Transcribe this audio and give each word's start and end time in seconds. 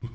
What's 0.00 0.12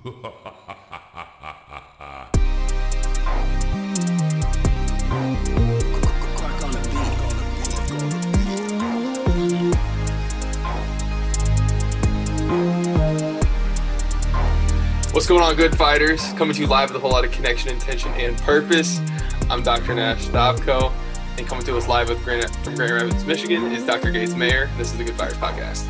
going 15.27 15.41
on, 15.41 15.57
good 15.57 15.75
fighters? 15.75 16.21
Coming 16.33 16.55
to 16.55 16.61
you 16.61 16.67
live 16.67 16.89
with 16.89 16.95
a 16.95 16.99
whole 16.99 17.11
lot 17.11 17.25
of 17.25 17.31
connection, 17.31 17.69
intention, 17.69 18.11
and 18.11 18.37
purpose. 18.37 19.01
I'm 19.49 19.63
Dr. 19.63 19.93
Nash 19.95 20.27
Stavko, 20.27 20.93
and 21.37 21.45
coming 21.45 21.65
to 21.65 21.75
us 21.75 21.89
live 21.89 22.07
with 22.07 22.23
Grand, 22.23 22.49
from 22.63 22.75
Grand 22.75 22.93
Rapids, 22.93 23.25
Michigan 23.25 23.73
is 23.73 23.85
Dr. 23.85 24.11
Gates 24.11 24.33
Maier. 24.33 24.69
This 24.77 24.93
is 24.93 24.97
the 24.97 25.03
Good 25.03 25.15
Fighters 25.15 25.37
Podcast. 25.39 25.89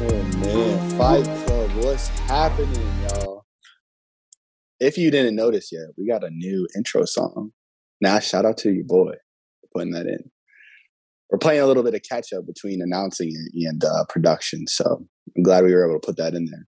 Oh 0.00 0.22
man, 0.38 0.90
Fight 0.98 1.41
what's 1.76 2.08
happening, 2.08 2.86
y'all? 3.02 3.46
If 4.78 4.98
you 4.98 5.10
didn't 5.10 5.36
notice 5.36 5.70
yet, 5.72 5.88
we 5.96 6.06
got 6.06 6.24
a 6.24 6.30
new 6.30 6.68
intro 6.76 7.04
song. 7.04 7.52
Now, 8.00 8.18
shout 8.18 8.44
out 8.44 8.58
to 8.58 8.72
your 8.72 8.84
boy 8.84 9.12
for 9.60 9.68
putting 9.72 9.92
that 9.92 10.06
in. 10.06 10.30
We're 11.30 11.38
playing 11.38 11.62
a 11.62 11.66
little 11.66 11.82
bit 11.82 11.94
of 11.94 12.02
catch 12.02 12.32
up 12.34 12.46
between 12.46 12.82
announcing 12.82 13.30
it 13.30 13.66
and 13.66 13.82
uh, 13.82 14.04
production, 14.08 14.66
so 14.66 15.06
I'm 15.34 15.42
glad 15.42 15.64
we 15.64 15.72
were 15.72 15.88
able 15.88 15.98
to 15.98 16.06
put 16.06 16.18
that 16.18 16.34
in 16.34 16.44
there. 16.44 16.66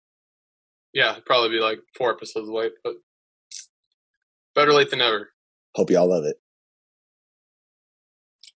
Yeah, 0.94 1.16
probably 1.26 1.50
be 1.50 1.60
like 1.60 1.80
four 1.98 2.10
episodes 2.10 2.48
late, 2.48 2.72
but 2.82 2.94
better 4.54 4.72
late 4.72 4.88
than 4.88 5.00
never. 5.00 5.30
Hope 5.74 5.90
y'all 5.90 6.08
love 6.08 6.24
it. 6.24 6.36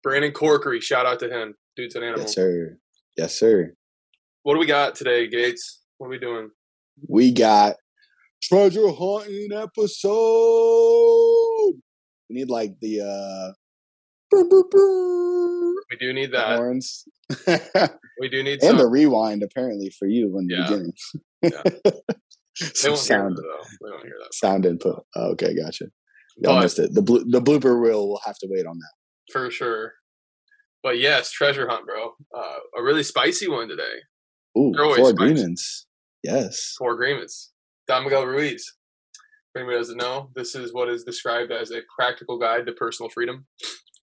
Brandon 0.02 0.32
Corkery, 0.32 0.82
shout 0.82 1.06
out 1.06 1.20
to 1.20 1.30
him. 1.30 1.54
Dude's 1.74 1.94
an 1.94 2.02
animal. 2.02 2.20
Yes, 2.20 2.34
sir. 2.34 2.76
Yes, 3.16 3.38
sir. 3.38 3.72
What 4.42 4.54
do 4.54 4.60
we 4.60 4.66
got 4.66 4.94
today, 4.94 5.26
Gates? 5.26 5.83
What 5.98 6.06
are 6.08 6.10
we 6.10 6.18
doing? 6.18 6.50
We 7.08 7.32
got 7.32 7.76
treasure 8.42 8.88
hunting 8.90 9.50
episode. 9.52 10.12
We 12.28 12.36
need 12.36 12.50
like 12.50 12.74
the 12.80 13.00
uh 13.02 13.52
brr, 14.30 14.44
brr, 14.48 14.64
brr, 14.70 15.74
We 15.90 15.96
do 16.00 16.12
need 16.12 16.32
that. 16.32 16.56
horns. 16.58 17.04
We 18.20 18.28
do 18.28 18.44
need 18.44 18.62
and 18.62 18.70
some. 18.70 18.76
the 18.78 18.86
rewind 18.86 19.42
apparently 19.42 19.90
for 19.90 20.06
you 20.06 20.38
in 20.38 20.46
the 20.46 20.54
Yeah. 20.54 20.68
beginning. 20.68 20.92
Yeah. 21.42 21.62
they 22.60 22.66
Some 22.74 22.94
sound 22.94 23.36
that, 23.36 23.42
though. 23.42 23.64
They 23.82 23.90
won't 23.90 24.04
hear 24.04 24.14
that. 24.22 24.32
sound 24.34 24.64
input. 24.66 25.04
Oh, 25.16 25.30
okay, 25.32 25.52
gotcha. 25.56 25.86
Y'all 26.36 26.54
But- 26.56 26.62
missed 26.62 26.78
it. 26.78 26.94
The 26.94 27.02
blo- 27.02 27.24
the 27.28 27.40
blooper 27.42 27.78
reel 27.78 28.06
will 28.08 28.20
have 28.24 28.38
to 28.38 28.46
wait 28.48 28.66
on 28.66 28.78
that. 28.78 28.92
for 29.32 29.50
sure. 29.50 29.94
But 30.84 30.98
yes, 31.00 31.32
treasure 31.32 31.68
hunt, 31.68 31.86
bro. 31.86 32.12
Uh, 32.32 32.58
a 32.78 32.82
really 32.84 33.02
spicy 33.02 33.48
one 33.48 33.66
today. 33.68 33.96
Ooh, 34.56 34.72
four 34.76 35.10
agreements. 35.10 35.86
Yes. 36.22 36.74
Four 36.78 36.92
agreements. 36.92 37.52
Don 37.86 38.04
Miguel 38.04 38.26
Ruiz. 38.26 38.72
For 39.52 39.60
anybody 39.60 39.78
doesn't 39.78 39.98
know, 39.98 40.30
this 40.34 40.54
is 40.54 40.72
what 40.72 40.88
is 40.88 41.04
described 41.04 41.52
as 41.52 41.70
a 41.70 41.82
practical 41.96 42.38
guide 42.38 42.66
to 42.66 42.72
personal 42.72 43.08
freedom. 43.08 43.46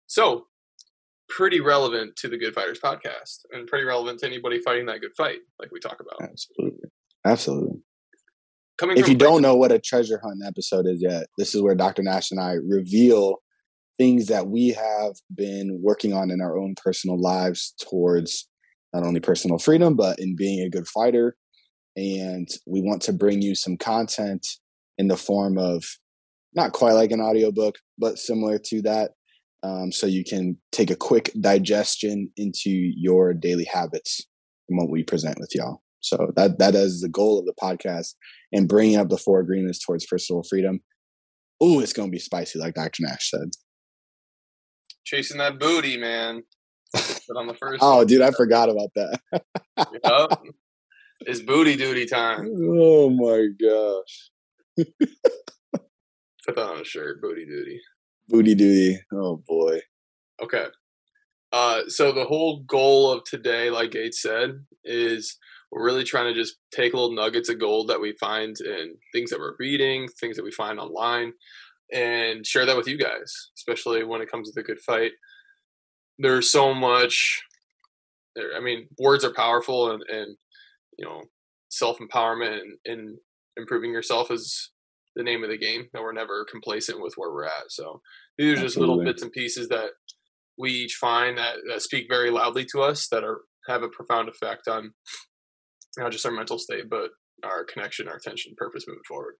So, 0.08 0.48
pretty 1.30 1.60
relevant 1.60 2.16
to 2.18 2.30
the 2.30 2.38
Good 2.38 2.54
Fighters 2.54 2.80
podcast, 2.80 3.40
and 3.52 3.68
pretty 3.68 3.86
relevant 3.86 4.20
to 4.20 4.28
anybody 4.28 4.60
fighting 4.60 4.86
that 4.86 5.02
good 5.02 5.16
fight, 5.18 5.40
like 5.60 5.72
we 5.72 5.80
talk 5.80 6.00
about. 6.00 6.22
Absolutely. 6.22 6.90
Absolutely. 7.26 7.80
Coming 8.78 8.98
If 8.98 9.08
you 9.08 9.16
don't 9.16 9.42
know 9.42 9.56
what 9.56 9.72
a 9.72 9.80
treasure 9.80 10.20
hunt 10.24 10.42
episode 10.46 10.88
is 10.88 11.02
yet, 11.02 11.28
this 11.38 11.54
is 11.54 11.62
where 11.62 11.76
Dr. 11.76 12.04
Nash 12.04 12.32
and 12.32 12.40
I 12.40 12.54
reveal 12.54 13.38
things 13.98 14.28
that 14.28 14.48
we 14.48 14.70
have 14.70 15.14
been 15.34 15.80
working 15.84 16.14
on 16.14 16.32
in 16.32 16.42
our 16.42 16.58
own 16.58 16.76
personal 16.84 17.20
lives 17.20 17.74
towards 17.80 18.48
not 18.94 19.04
only 19.04 19.20
personal 19.20 19.58
freedom, 19.58 19.96
but 19.96 20.20
in 20.20 20.36
being 20.36 20.62
a 20.62 20.70
good 20.70 20.88
fighter. 20.88 21.36
And 21.96 22.48
we 22.66 22.82
want 22.82 23.02
to 23.04 23.14
bring 23.14 23.42
you 23.42 23.56
some 23.56 23.78
content 23.78 24.46
in 24.98 25.08
the 25.08 25.18
form 25.18 25.58
of 25.58 25.84
not 26.54 26.74
quite 26.74 26.94
like 26.94 27.12
an 27.12 27.22
audiobook, 27.22 27.76
but 27.98 28.20
similar 28.20 28.58
to 28.66 28.82
that. 28.84 29.12
Um, 29.64 29.92
so 29.92 30.08
you 30.08 30.24
can 30.24 30.58
take 30.72 30.90
a 30.90 30.96
quick 30.96 31.32
digestion 31.40 32.32
into 32.36 32.70
your 32.70 33.34
daily 33.34 33.66
habits 33.66 34.26
from 34.68 34.78
what 34.78 34.90
we 34.90 35.04
present 35.04 35.40
with 35.40 35.52
y'all. 35.54 35.82
So 36.00 36.32
that 36.36 36.58
that 36.58 36.74
is 36.74 37.02
the 37.02 37.10
goal 37.10 37.40
of 37.40 37.46
the 37.46 37.54
podcast 37.62 38.16
and 38.52 38.68
bringing 38.68 38.98
up 38.98 39.10
the 39.10 39.18
four 39.18 39.40
agreements 39.40 39.84
towards 39.84 40.06
personal 40.06 40.44
freedom. 40.50 40.80
Ooh, 41.64 41.80
it's 41.80 41.94
gonna 41.94 42.10
be 42.10 42.20
spicy, 42.20 42.58
like 42.58 42.74
Dr. 42.74 43.04
Nash 43.04 43.30
said. 43.30 43.52
chasing 45.04 45.38
that 45.38 45.60
booty, 45.60 45.98
man. 45.98 46.44
But 46.94 47.38
on 47.38 47.48
the 47.48 47.54
first, 47.54 47.80
Oh, 47.82 48.04
dude, 48.04 48.22
I 48.22 48.32
forgot 48.32 48.70
about 48.70 48.90
that. 48.96 49.20
Yup. 50.04 50.44
it's 51.22 51.40
booty 51.42 51.76
duty 51.76 52.06
time. 52.06 52.50
Oh 52.60 53.10
my 53.10 53.48
gosh, 53.60 54.32
Put 56.46 56.56
that 56.56 56.66
on 56.66 56.82
a 56.82 56.84
shirt, 56.84 57.22
booty 57.22 57.46
duty. 57.46 57.80
booty 58.28 58.56
duty. 58.56 59.00
Oh 59.14 59.42
boy. 59.48 59.80
Okay. 60.42 60.66
Uh, 61.54 61.82
so 61.88 62.12
the 62.12 62.26
whole 62.26 62.62
goal 62.62 63.12
of 63.12 63.24
today, 63.26 63.70
like 63.70 63.92
Gates 63.92 64.22
said, 64.22 64.52
is 64.86 65.38
we're 65.72 65.84
really 65.86 66.04
trying 66.04 66.34
to 66.34 66.40
just 66.40 66.56
take 66.74 66.94
little 66.94 67.14
nuggets 67.14 67.50
of 67.50 67.60
gold 67.60 67.90
that 67.90 68.02
we 68.02 68.14
find 68.20 68.56
in 68.62 68.96
things 69.14 69.30
that 69.30 69.40
we're 69.40 69.56
reading, 69.60 70.08
things 70.20 70.36
that 70.38 70.44
we 70.46 70.52
find 70.52 70.80
online, 70.80 71.34
and 71.94 72.46
share 72.48 72.66
that 72.66 72.78
with 72.78 72.88
you 72.88 72.98
guys, 72.98 73.50
especially 73.58 74.04
when 74.04 74.22
it 74.22 74.32
comes 74.32 74.50
to 74.50 74.54
the 74.60 74.64
good 74.66 74.80
fight. 74.80 75.12
There's 76.20 76.52
so 76.52 76.74
much. 76.74 77.42
There, 78.36 78.56
I 78.56 78.62
mean, 78.62 78.88
words 79.00 79.26
are 79.26 79.34
powerful, 79.34 79.92
and, 79.92 80.04
and 80.08 80.38
you 80.98 81.06
know, 81.06 81.22
self 81.70 81.98
empowerment 82.00 82.60
and, 82.62 82.78
and 82.86 83.18
improving 83.58 83.92
yourself 83.92 84.32
is 84.32 84.72
the 85.16 85.24
name 85.24 85.44
of 85.44 85.50
the 85.50 85.58
game. 85.58 85.88
And 85.94 86.04
we're 86.04 86.14
never 86.14 86.46
complacent 86.50 87.02
with 87.02 87.14
where 87.18 87.32
we're 87.32 87.46
at. 87.46 87.70
So 87.70 88.02
these 88.38 88.58
are 88.58 88.62
just 88.62 88.78
little 88.78 89.04
bits 89.04 89.22
and 89.22 89.32
pieces 89.32 89.68
that 89.70 89.90
we 90.58 90.72
each 90.72 90.96
find 90.96 91.38
that, 91.38 91.58
that 91.70 91.82
speak 91.82 92.06
very 92.10 92.30
loudly 92.30 92.66
to 92.72 92.82
us 92.82 93.08
that 93.10 93.24
are 93.24 93.42
have 93.68 93.84
a 93.84 93.90
profound 93.90 94.30
effect 94.30 94.68
on 94.68 94.92
not 95.98 96.12
just 96.12 96.26
our 96.26 96.32
mental 96.32 96.58
state 96.58 96.90
but 96.90 97.10
our 97.44 97.64
connection 97.64 98.08
our 98.08 98.16
attention 98.16 98.54
purpose 98.58 98.86
moving 98.88 99.02
forward 99.08 99.36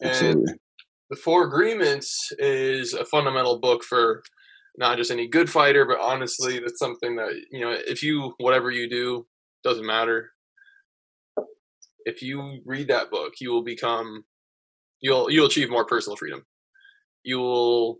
and 0.00 0.10
Absolutely. 0.10 0.54
the 1.10 1.16
four 1.16 1.46
agreements 1.46 2.30
is 2.38 2.94
a 2.94 3.04
fundamental 3.04 3.58
book 3.58 3.82
for 3.84 4.22
not 4.78 4.96
just 4.96 5.10
any 5.10 5.26
good 5.26 5.50
fighter 5.50 5.84
but 5.84 6.00
honestly 6.00 6.60
that's 6.60 6.78
something 6.78 7.16
that 7.16 7.32
you 7.50 7.60
know 7.60 7.76
if 7.86 8.02
you 8.02 8.32
whatever 8.38 8.70
you 8.70 8.88
do 8.88 9.26
doesn't 9.64 9.86
matter. 9.86 10.30
If 12.04 12.22
you 12.22 12.60
read 12.64 12.88
that 12.88 13.10
book 13.10 13.34
you 13.40 13.50
will 13.50 13.64
become 13.64 14.24
you'll 15.00 15.30
you'll 15.30 15.46
achieve 15.46 15.70
more 15.70 15.84
personal 15.84 16.16
freedom. 16.16 16.46
You 17.24 17.38
will 17.38 17.98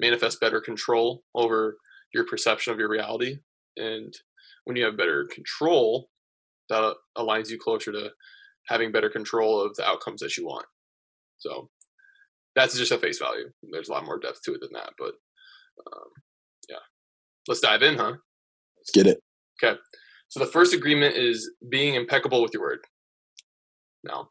manifest 0.00 0.40
better 0.40 0.60
control 0.60 1.24
over 1.34 1.76
your 2.14 2.24
perception 2.24 2.72
of 2.72 2.78
your 2.78 2.88
reality. 2.88 3.38
And 3.76 4.14
when 4.64 4.76
you 4.76 4.84
have 4.84 4.96
better 4.96 5.26
control 5.30 6.08
that 6.70 6.94
aligns 7.16 7.50
you 7.50 7.58
closer 7.58 7.90
to 7.92 8.10
having 8.68 8.92
better 8.92 9.10
control 9.10 9.60
of 9.60 9.74
the 9.76 9.86
outcomes 9.86 10.20
that 10.20 10.36
you 10.36 10.46
want. 10.46 10.66
So 11.38 11.70
that's 12.54 12.76
just 12.76 12.92
a 12.92 12.98
face 12.98 13.18
value. 13.18 13.50
There's 13.72 13.88
a 13.88 13.92
lot 13.92 14.04
more 14.04 14.18
depth 14.18 14.42
to 14.44 14.54
it 14.54 14.60
than 14.60 14.72
that 14.74 14.90
but 14.98 15.14
um, 15.92 16.08
yeah 16.68 16.76
let's 17.46 17.60
dive 17.60 17.82
in 17.82 17.96
huh 17.96 18.14
Let's 18.88 19.04
get 19.04 19.12
it. 19.12 19.22
Okay. 19.62 19.78
So 20.28 20.40
the 20.40 20.46
first 20.46 20.74
agreement 20.74 21.16
is 21.16 21.50
being 21.68 21.94
impeccable 21.94 22.42
with 22.42 22.52
your 22.54 22.62
word. 22.62 22.80
Now, 24.04 24.28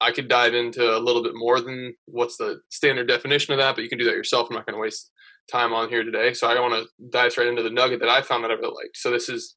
I 0.00 0.12
could 0.12 0.28
dive 0.28 0.54
into 0.54 0.96
a 0.96 0.98
little 0.98 1.22
bit 1.22 1.32
more 1.34 1.60
than 1.60 1.94
what's 2.06 2.36
the 2.36 2.60
standard 2.70 3.08
definition 3.08 3.52
of 3.52 3.58
that, 3.58 3.74
but 3.74 3.82
you 3.82 3.88
can 3.88 3.98
do 3.98 4.04
that 4.04 4.14
yourself. 4.14 4.48
I'm 4.50 4.56
not 4.56 4.66
going 4.66 4.74
to 4.74 4.80
waste 4.80 5.10
time 5.50 5.72
on 5.72 5.88
here 5.88 6.04
today. 6.04 6.32
So 6.34 6.48
I 6.48 6.58
want 6.60 6.74
to 6.74 7.08
dive 7.10 7.32
straight 7.32 7.48
into 7.48 7.62
the 7.62 7.70
nugget 7.70 8.00
that 8.00 8.08
I 8.08 8.22
found 8.22 8.44
that 8.44 8.50
I 8.50 8.54
really 8.54 8.74
liked. 8.74 8.96
So 8.96 9.10
this 9.10 9.28
is 9.28 9.56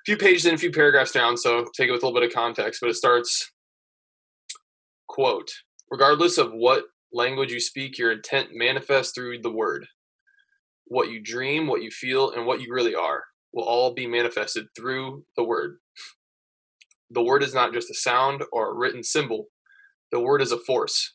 a 0.00 0.04
few 0.06 0.16
pages 0.16 0.46
in, 0.46 0.54
a 0.54 0.58
few 0.58 0.70
paragraphs 0.70 1.12
down. 1.12 1.36
So 1.36 1.66
take 1.76 1.88
it 1.88 1.92
with 1.92 2.02
a 2.02 2.06
little 2.06 2.20
bit 2.20 2.28
of 2.28 2.34
context, 2.34 2.80
but 2.80 2.90
it 2.90 2.96
starts 2.96 3.50
quote, 5.08 5.50
regardless 5.90 6.38
of 6.38 6.52
what 6.52 6.84
language 7.12 7.52
you 7.52 7.60
speak, 7.60 7.98
your 7.98 8.12
intent 8.12 8.50
manifests 8.52 9.12
through 9.14 9.40
the 9.40 9.52
word 9.52 9.86
what 10.88 11.10
you 11.10 11.20
dream, 11.20 11.66
what 11.66 11.82
you 11.82 11.90
feel, 11.90 12.30
and 12.30 12.46
what 12.46 12.60
you 12.60 12.72
really 12.72 12.94
are 12.94 13.24
will 13.52 13.64
all 13.64 13.94
be 13.94 14.06
manifested 14.06 14.66
through 14.76 15.24
the 15.36 15.44
word. 15.44 15.78
The 17.10 17.22
word 17.22 17.42
is 17.42 17.54
not 17.54 17.72
just 17.72 17.90
a 17.90 17.94
sound 17.94 18.42
or 18.52 18.70
a 18.70 18.74
written 18.74 19.02
symbol, 19.02 19.46
the 20.10 20.20
word 20.20 20.42
is 20.42 20.52
a 20.52 20.58
force. 20.58 21.14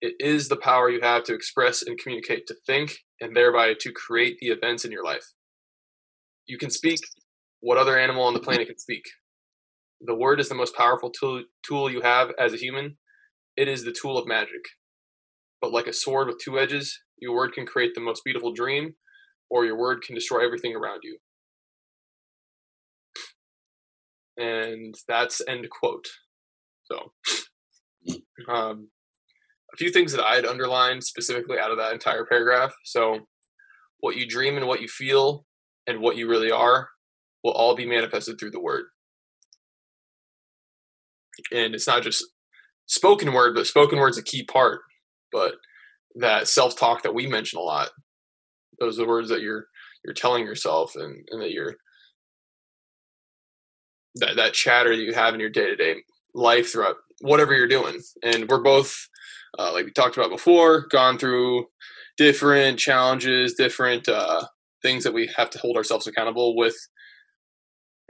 It 0.00 0.14
is 0.18 0.48
the 0.48 0.56
power 0.56 0.88
you 0.88 1.00
have 1.02 1.24
to 1.24 1.34
express 1.34 1.82
and 1.82 1.98
communicate, 1.98 2.46
to 2.46 2.54
think, 2.66 2.98
and 3.20 3.36
thereby 3.36 3.74
to 3.80 3.92
create 3.92 4.38
the 4.40 4.48
events 4.48 4.84
in 4.84 4.92
your 4.92 5.04
life. 5.04 5.26
You 6.46 6.56
can 6.56 6.70
speak 6.70 7.00
what 7.60 7.76
other 7.78 7.98
animal 7.98 8.24
on 8.24 8.34
the 8.34 8.40
planet 8.40 8.68
can 8.68 8.78
speak. 8.78 9.04
The 10.00 10.14
word 10.14 10.40
is 10.40 10.48
the 10.48 10.54
most 10.54 10.74
powerful 10.74 11.10
tool, 11.10 11.44
tool 11.62 11.90
you 11.90 12.00
have 12.00 12.30
as 12.38 12.54
a 12.54 12.56
human. 12.56 12.96
It 13.56 13.68
is 13.68 13.84
the 13.84 13.92
tool 13.92 14.16
of 14.16 14.26
magic. 14.26 14.64
But 15.60 15.72
like 15.72 15.86
a 15.86 15.92
sword 15.92 16.28
with 16.28 16.38
two 16.38 16.58
edges, 16.58 16.98
your 17.18 17.34
word 17.34 17.52
can 17.52 17.66
create 17.66 17.94
the 17.94 18.00
most 18.00 18.22
beautiful 18.24 18.52
dream, 18.52 18.94
or 19.50 19.64
your 19.64 19.78
word 19.78 20.02
can 20.02 20.14
destroy 20.14 20.44
everything 20.44 20.74
around 20.74 21.00
you. 21.02 21.18
and 24.36 24.94
that's 25.06 25.42
end 25.46 25.68
quote. 25.70 26.08
So, 26.84 27.12
um, 28.48 28.88
a 29.72 29.76
few 29.76 29.90
things 29.90 30.12
that 30.12 30.24
I 30.24 30.34
had 30.36 30.46
underlined 30.46 31.04
specifically 31.04 31.58
out 31.58 31.70
of 31.70 31.78
that 31.78 31.92
entire 31.92 32.24
paragraph. 32.26 32.72
So, 32.84 33.20
what 34.00 34.16
you 34.16 34.26
dream 34.26 34.56
and 34.56 34.66
what 34.66 34.80
you 34.82 34.88
feel 34.88 35.46
and 35.86 36.00
what 36.00 36.16
you 36.16 36.28
really 36.28 36.50
are 36.50 36.88
will 37.44 37.52
all 37.52 37.76
be 37.76 37.86
manifested 37.86 38.38
through 38.38 38.52
the 38.52 38.60
word. 38.60 38.86
And 41.52 41.74
it's 41.74 41.86
not 41.86 42.02
just 42.02 42.24
spoken 42.86 43.32
word, 43.32 43.54
but 43.54 43.66
spoken 43.66 43.98
word's 43.98 44.18
a 44.18 44.22
key 44.22 44.44
part. 44.44 44.80
But 45.32 45.54
that 46.16 46.48
self 46.48 46.76
talk 46.76 47.02
that 47.02 47.14
we 47.14 47.26
mention 47.26 47.58
a 47.58 47.62
lot, 47.62 47.90
those 48.78 48.98
are 48.98 49.02
the 49.02 49.08
words 49.08 49.28
that 49.28 49.42
you're 49.42 49.66
you're 50.04 50.14
telling 50.14 50.44
yourself 50.44 50.96
and, 50.96 51.26
and 51.30 51.42
that 51.42 51.50
you're 51.50 51.74
that 54.16 54.36
that 54.36 54.54
chatter 54.54 54.96
that 54.96 55.02
you 55.02 55.14
have 55.14 55.34
in 55.34 55.40
your 55.40 55.50
day 55.50 55.66
to 55.66 55.76
day 55.76 55.96
life 56.34 56.72
throughout 56.72 56.96
whatever 57.20 57.54
you're 57.54 57.68
doing. 57.68 58.00
And 58.22 58.48
we're 58.48 58.62
both, 58.62 59.08
uh, 59.58 59.72
like 59.72 59.84
we 59.84 59.92
talked 59.92 60.16
about 60.16 60.30
before, 60.30 60.86
gone 60.88 61.18
through 61.18 61.66
different 62.16 62.78
challenges, 62.78 63.54
different 63.54 64.08
uh, 64.08 64.44
things 64.82 65.04
that 65.04 65.14
we 65.14 65.30
have 65.36 65.50
to 65.50 65.58
hold 65.58 65.76
ourselves 65.76 66.06
accountable 66.06 66.56
with 66.56 66.76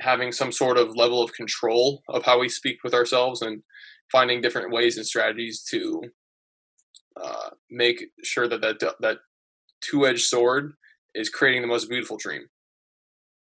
having 0.00 0.32
some 0.32 0.52
sort 0.52 0.78
of 0.78 0.96
level 0.96 1.23
of 1.23 1.32
control 1.32 2.02
of 2.08 2.25
how 2.25 2.38
we 2.38 2.49
speak 2.49 2.78
with 2.82 2.94
ourselves 2.94 3.43
and 3.43 3.62
finding 4.11 4.40
different 4.40 4.73
ways 4.73 4.96
and 4.96 5.06
strategies 5.06 5.62
to 5.62 6.00
uh, 7.21 7.51
make 7.71 8.05
sure 8.23 8.49
that 8.49 8.61
that 8.61 8.79
that 9.01 9.19
two-edged 9.83 10.25
sword 10.25 10.73
is 11.15 11.29
creating 11.29 11.62
the 11.62 11.69
most 11.69 11.89
beautiful 11.89 12.17
dream 12.19 12.43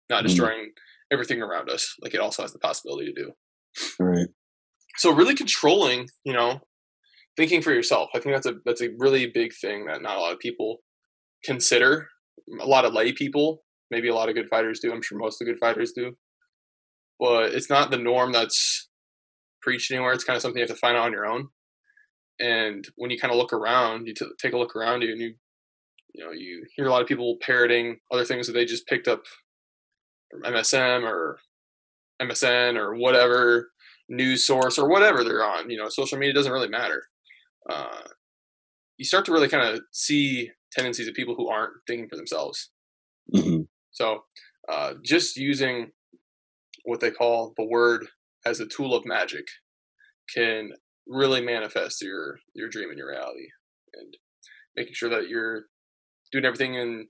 not 0.10 0.20
mm-hmm. 0.20 0.28
destroying 0.28 0.60
mm 0.60 0.82
everything 1.12 1.42
around 1.42 1.70
us 1.70 1.96
like 2.02 2.14
it 2.14 2.20
also 2.20 2.42
has 2.42 2.54
the 2.54 2.60
possibility 2.60 3.12
to 3.12 3.14
do. 3.14 3.32
Right. 4.00 4.28
So 4.98 5.14
really 5.14 5.36
controlling 5.36 6.08
you 6.24 6.34
know 6.34 6.62
thinking 7.38 7.62
for 7.62 7.74
yourself. 7.74 8.10
I 8.16 8.20
think 8.20 8.36
that's 8.36 8.46
a 8.46 8.56
that's 8.66 8.82
a 8.82 8.90
really 8.98 9.28
big 9.28 9.52
thing 9.54 9.86
that 9.86 10.02
not 10.02 10.18
a 10.18 10.22
lot 10.22 10.34
of 10.34 10.40
people 10.40 10.78
consider. 11.44 12.08
A 12.62 12.66
lot 12.66 12.86
of 12.86 12.94
lay 12.94 13.12
people 13.12 13.64
maybe 13.92 14.08
a 14.08 14.16
lot 14.16 14.30
of 14.30 14.36
good 14.36 14.48
fighters 14.48 14.80
do 14.80 14.94
i'm 14.94 15.02
sure 15.02 15.18
most 15.18 15.42
of 15.42 15.46
the 15.46 15.52
good 15.52 15.60
fighters 15.60 15.92
do. 15.92 16.14
But 17.20 17.54
it's 17.54 17.70
not 17.70 17.92
the 17.92 17.98
norm 17.98 18.32
that's 18.32 18.90
preached 19.62 19.92
anywhere. 19.92 20.14
It's 20.14 20.24
kind 20.24 20.36
of 20.36 20.42
something 20.42 20.58
you 20.58 20.64
have 20.64 20.76
to 20.76 20.80
find 20.80 20.98
out 20.98 21.06
on 21.06 21.12
your 21.12 21.28
own 21.28 21.50
and 22.42 22.88
when 22.96 23.12
you 23.12 23.18
kind 23.18 23.32
of 23.32 23.38
look 23.38 23.54
around 23.54 24.08
you 24.08 24.14
t- 24.14 24.26
take 24.38 24.54
a 24.54 24.58
look 24.58 24.76
around 24.76 25.02
you 25.02 25.12
and 25.12 25.22
you 25.22 25.34
you 26.14 26.26
know 26.26 26.32
you 26.32 26.66
hear 26.76 26.86
a 26.86 26.90
lot 26.90 27.02
of 27.02 27.08
people 27.08 27.38
parroting 27.42 27.98
other 28.12 28.26
things 28.26 28.48
that 28.48 28.54
they 28.54 28.66
just 28.66 28.88
picked 28.88 29.08
up 29.08 29.24
from 30.32 30.42
MSM 30.44 31.04
or 31.04 31.40
MSN 32.22 32.78
or 32.78 32.96
whatever 32.96 33.72
news 34.10 34.46
source 34.46 34.78
or 34.78 34.90
whatever 34.90 35.24
they're 35.24 35.44
on. 35.44 35.70
You 35.70 35.78
know, 35.78 35.90
social 35.90 36.18
media 36.18 36.34
doesn't 36.34 36.52
really 36.52 36.70
matter. 36.70 37.04
Uh, 37.70 38.02
you 38.98 39.06
start 39.06 39.26
to 39.26 39.32
really 39.32 39.50
kind 39.50 39.68
of 39.68 39.82
see 39.92 40.52
tendencies 40.72 41.08
of 41.08 41.14
people 41.14 41.36
who 41.36 41.50
aren't 41.50 41.74
thinking 41.88 42.08
for 42.08 42.16
themselves. 42.16 42.70
Mm-hmm. 43.34 43.64
So, 43.92 44.24
uh, 44.70 44.94
just 45.04 45.38
using 45.38 45.92
what 46.86 47.00
they 47.00 47.12
call 47.12 47.54
the 47.58 47.66
word 47.66 48.08
as 48.46 48.60
a 48.60 48.68
tool 48.68 48.96
of 48.96 49.06
magic 49.06 49.48
can 50.34 50.72
really 51.08 51.42
manifest 51.42 52.02
your 52.02 52.40
your 52.54 52.70
dream 52.70 52.90
and 52.90 52.98
your 52.98 53.10
reality, 53.10 53.48
and 53.94 54.16
making 54.76 54.94
sure 54.94 55.10
that 55.10 55.28
you're 55.30 55.64
doing 56.32 56.46
everything 56.46 56.76
in 56.76 57.08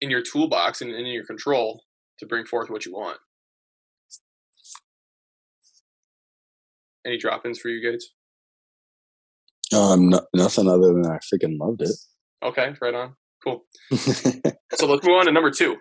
in 0.00 0.10
your 0.10 0.22
toolbox 0.22 0.82
and 0.82 0.90
in 0.90 1.06
your 1.06 1.24
control 1.24 1.82
to 2.18 2.26
bring 2.26 2.44
forth 2.44 2.70
what 2.70 2.84
you 2.84 2.92
want. 2.92 3.18
Any 7.06 7.18
drop-ins 7.18 7.60
for 7.60 7.68
you, 7.68 7.88
guys 7.88 8.08
Um, 9.72 10.08
no, 10.10 10.20
nothing 10.34 10.68
other 10.68 10.92
than 10.92 11.06
I 11.06 11.18
freaking 11.18 11.56
loved 11.58 11.82
it. 11.82 11.90
Okay, 12.42 12.74
right 12.80 12.94
on. 12.94 13.14
Cool. 13.44 13.64
so 13.94 14.86
let's 14.86 15.06
move 15.06 15.16
on 15.16 15.26
to 15.26 15.32
number 15.32 15.50
two. 15.50 15.76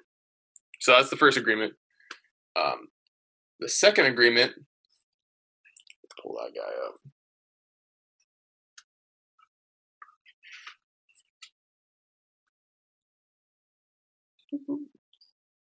So 0.80 0.92
that's 0.92 1.10
the 1.10 1.16
first 1.16 1.38
agreement. 1.38 1.74
Um, 2.56 2.88
the 3.60 3.69
second 3.69 4.06
agreement. 4.06 4.54
Pull 6.25 6.38
that 6.44 6.54
guy 6.56 6.72
up. 6.88 6.95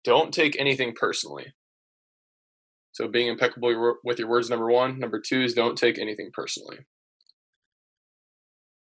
Don't 0.05 0.32
take 0.32 0.58
anything 0.58 0.94
personally. 0.94 1.53
So 2.93 3.08
being 3.08 3.29
impeccable 3.29 3.97
with 4.05 4.19
your 4.19 4.29
words, 4.29 4.49
number 4.49 4.70
one. 4.70 4.99
Number 4.99 5.20
two 5.20 5.43
is 5.43 5.53
don't 5.53 5.76
take 5.76 5.99
anything 5.99 6.31
personally. 6.32 6.79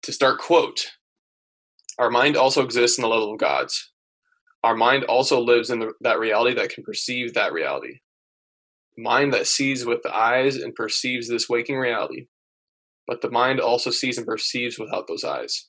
To 0.02 0.12
start, 0.12 0.40
quote, 0.40 0.86
our 1.98 2.10
mind 2.10 2.36
also 2.36 2.64
exists 2.64 2.98
in 2.98 3.02
the 3.02 3.08
level 3.08 3.32
of 3.32 3.38
God's. 3.38 3.92
Our 4.64 4.74
mind 4.74 5.04
also 5.04 5.40
lives 5.40 5.70
in 5.70 5.78
the, 5.78 5.92
that 6.00 6.18
reality 6.18 6.54
that 6.56 6.70
can 6.70 6.82
perceive 6.82 7.34
that 7.34 7.52
reality. 7.52 8.00
Mind 9.02 9.32
that 9.32 9.46
sees 9.46 9.86
with 9.86 10.02
the 10.02 10.14
eyes 10.14 10.56
and 10.56 10.74
perceives 10.74 11.26
this 11.26 11.48
waking 11.48 11.78
reality, 11.78 12.26
but 13.06 13.22
the 13.22 13.30
mind 13.30 13.58
also 13.58 13.90
sees 13.90 14.18
and 14.18 14.26
perceives 14.26 14.78
without 14.78 15.06
those 15.08 15.24
eyes, 15.24 15.68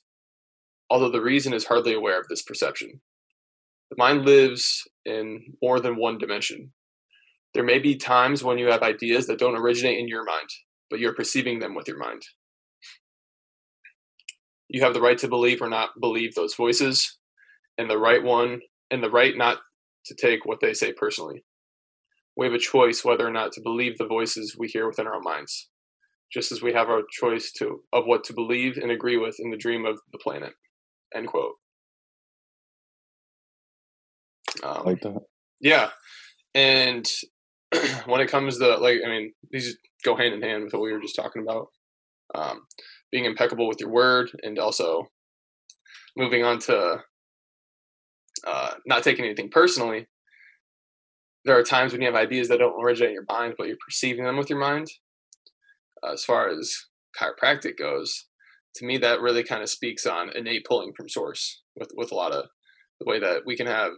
although 0.90 1.10
the 1.10 1.22
reason 1.22 1.54
is 1.54 1.64
hardly 1.64 1.94
aware 1.94 2.20
of 2.20 2.28
this 2.28 2.42
perception. 2.42 3.00
The 3.90 3.96
mind 3.96 4.26
lives 4.26 4.82
in 5.06 5.54
more 5.62 5.80
than 5.80 5.96
one 5.96 6.18
dimension. 6.18 6.72
There 7.54 7.64
may 7.64 7.78
be 7.78 7.96
times 7.96 8.44
when 8.44 8.58
you 8.58 8.66
have 8.66 8.82
ideas 8.82 9.26
that 9.28 9.38
don't 9.38 9.56
originate 9.56 9.98
in 9.98 10.08
your 10.08 10.24
mind, 10.24 10.48
but 10.90 11.00
you're 11.00 11.14
perceiving 11.14 11.58
them 11.58 11.74
with 11.74 11.88
your 11.88 11.98
mind. 11.98 12.22
You 14.68 14.82
have 14.82 14.92
the 14.92 15.00
right 15.00 15.18
to 15.18 15.28
believe 15.28 15.62
or 15.62 15.70
not 15.70 16.00
believe 16.00 16.34
those 16.34 16.54
voices, 16.54 17.18
and 17.78 17.88
the 17.88 17.98
right 17.98 18.22
one, 18.22 18.60
and 18.90 19.02
the 19.02 19.10
right 19.10 19.34
not 19.34 19.58
to 20.04 20.14
take 20.14 20.44
what 20.44 20.60
they 20.60 20.74
say 20.74 20.92
personally. 20.92 21.44
We 22.36 22.46
have 22.46 22.54
a 22.54 22.58
choice 22.58 23.04
whether 23.04 23.26
or 23.26 23.32
not 23.32 23.52
to 23.52 23.60
believe 23.60 23.98
the 23.98 24.06
voices 24.06 24.56
we 24.58 24.68
hear 24.68 24.86
within 24.86 25.06
our 25.06 25.20
minds, 25.20 25.68
just 26.32 26.50
as 26.52 26.62
we 26.62 26.72
have 26.72 26.88
our 26.88 27.02
choice 27.10 27.52
to 27.58 27.82
of 27.92 28.06
what 28.06 28.24
to 28.24 28.32
believe 28.32 28.78
and 28.78 28.90
agree 28.90 29.18
with 29.18 29.36
in 29.38 29.50
the 29.50 29.56
dream 29.56 29.84
of 29.84 30.00
the 30.12 30.18
planet. 30.18 30.52
End 31.14 31.28
quote. 31.28 31.54
Um, 34.62 34.84
like 34.84 35.00
that. 35.02 35.20
Yeah, 35.60 35.90
and 36.54 37.08
when 38.06 38.20
it 38.20 38.30
comes 38.30 38.58
to 38.58 38.76
like, 38.76 38.98
I 39.04 39.08
mean, 39.08 39.32
these 39.50 39.76
go 40.04 40.16
hand 40.16 40.34
in 40.34 40.42
hand 40.42 40.64
with 40.64 40.72
what 40.72 40.82
we 40.82 40.92
were 40.92 41.00
just 41.00 41.16
talking 41.16 41.42
about. 41.42 41.68
Um, 42.34 42.62
being 43.10 43.26
impeccable 43.26 43.68
with 43.68 43.78
your 43.78 43.90
word, 43.90 44.30
and 44.42 44.58
also 44.58 45.10
moving 46.16 46.44
on 46.44 46.58
to 46.60 47.02
uh, 48.46 48.70
not 48.86 49.02
taking 49.02 49.24
anything 49.24 49.50
personally. 49.50 50.06
There 51.44 51.58
are 51.58 51.62
times 51.62 51.92
when 51.92 52.00
you 52.00 52.06
have 52.06 52.14
ideas 52.14 52.48
that 52.48 52.58
don't 52.58 52.82
originate 52.82 53.10
in 53.10 53.14
your 53.14 53.26
mind, 53.28 53.54
but 53.58 53.66
you're 53.66 53.76
perceiving 53.84 54.24
them 54.24 54.36
with 54.36 54.48
your 54.48 54.60
mind. 54.60 54.88
As 56.08 56.24
far 56.24 56.48
as 56.48 56.74
chiropractic 57.20 57.78
goes, 57.78 58.26
to 58.76 58.86
me, 58.86 58.98
that 58.98 59.20
really 59.20 59.42
kind 59.42 59.62
of 59.62 59.68
speaks 59.68 60.06
on 60.06 60.34
innate 60.36 60.64
pulling 60.64 60.92
from 60.96 61.08
source 61.08 61.62
with 61.76 61.90
with 61.96 62.12
a 62.12 62.14
lot 62.14 62.32
of 62.32 62.46
the 63.00 63.10
way 63.10 63.18
that 63.18 63.42
we 63.44 63.56
can 63.56 63.66
have 63.66 63.92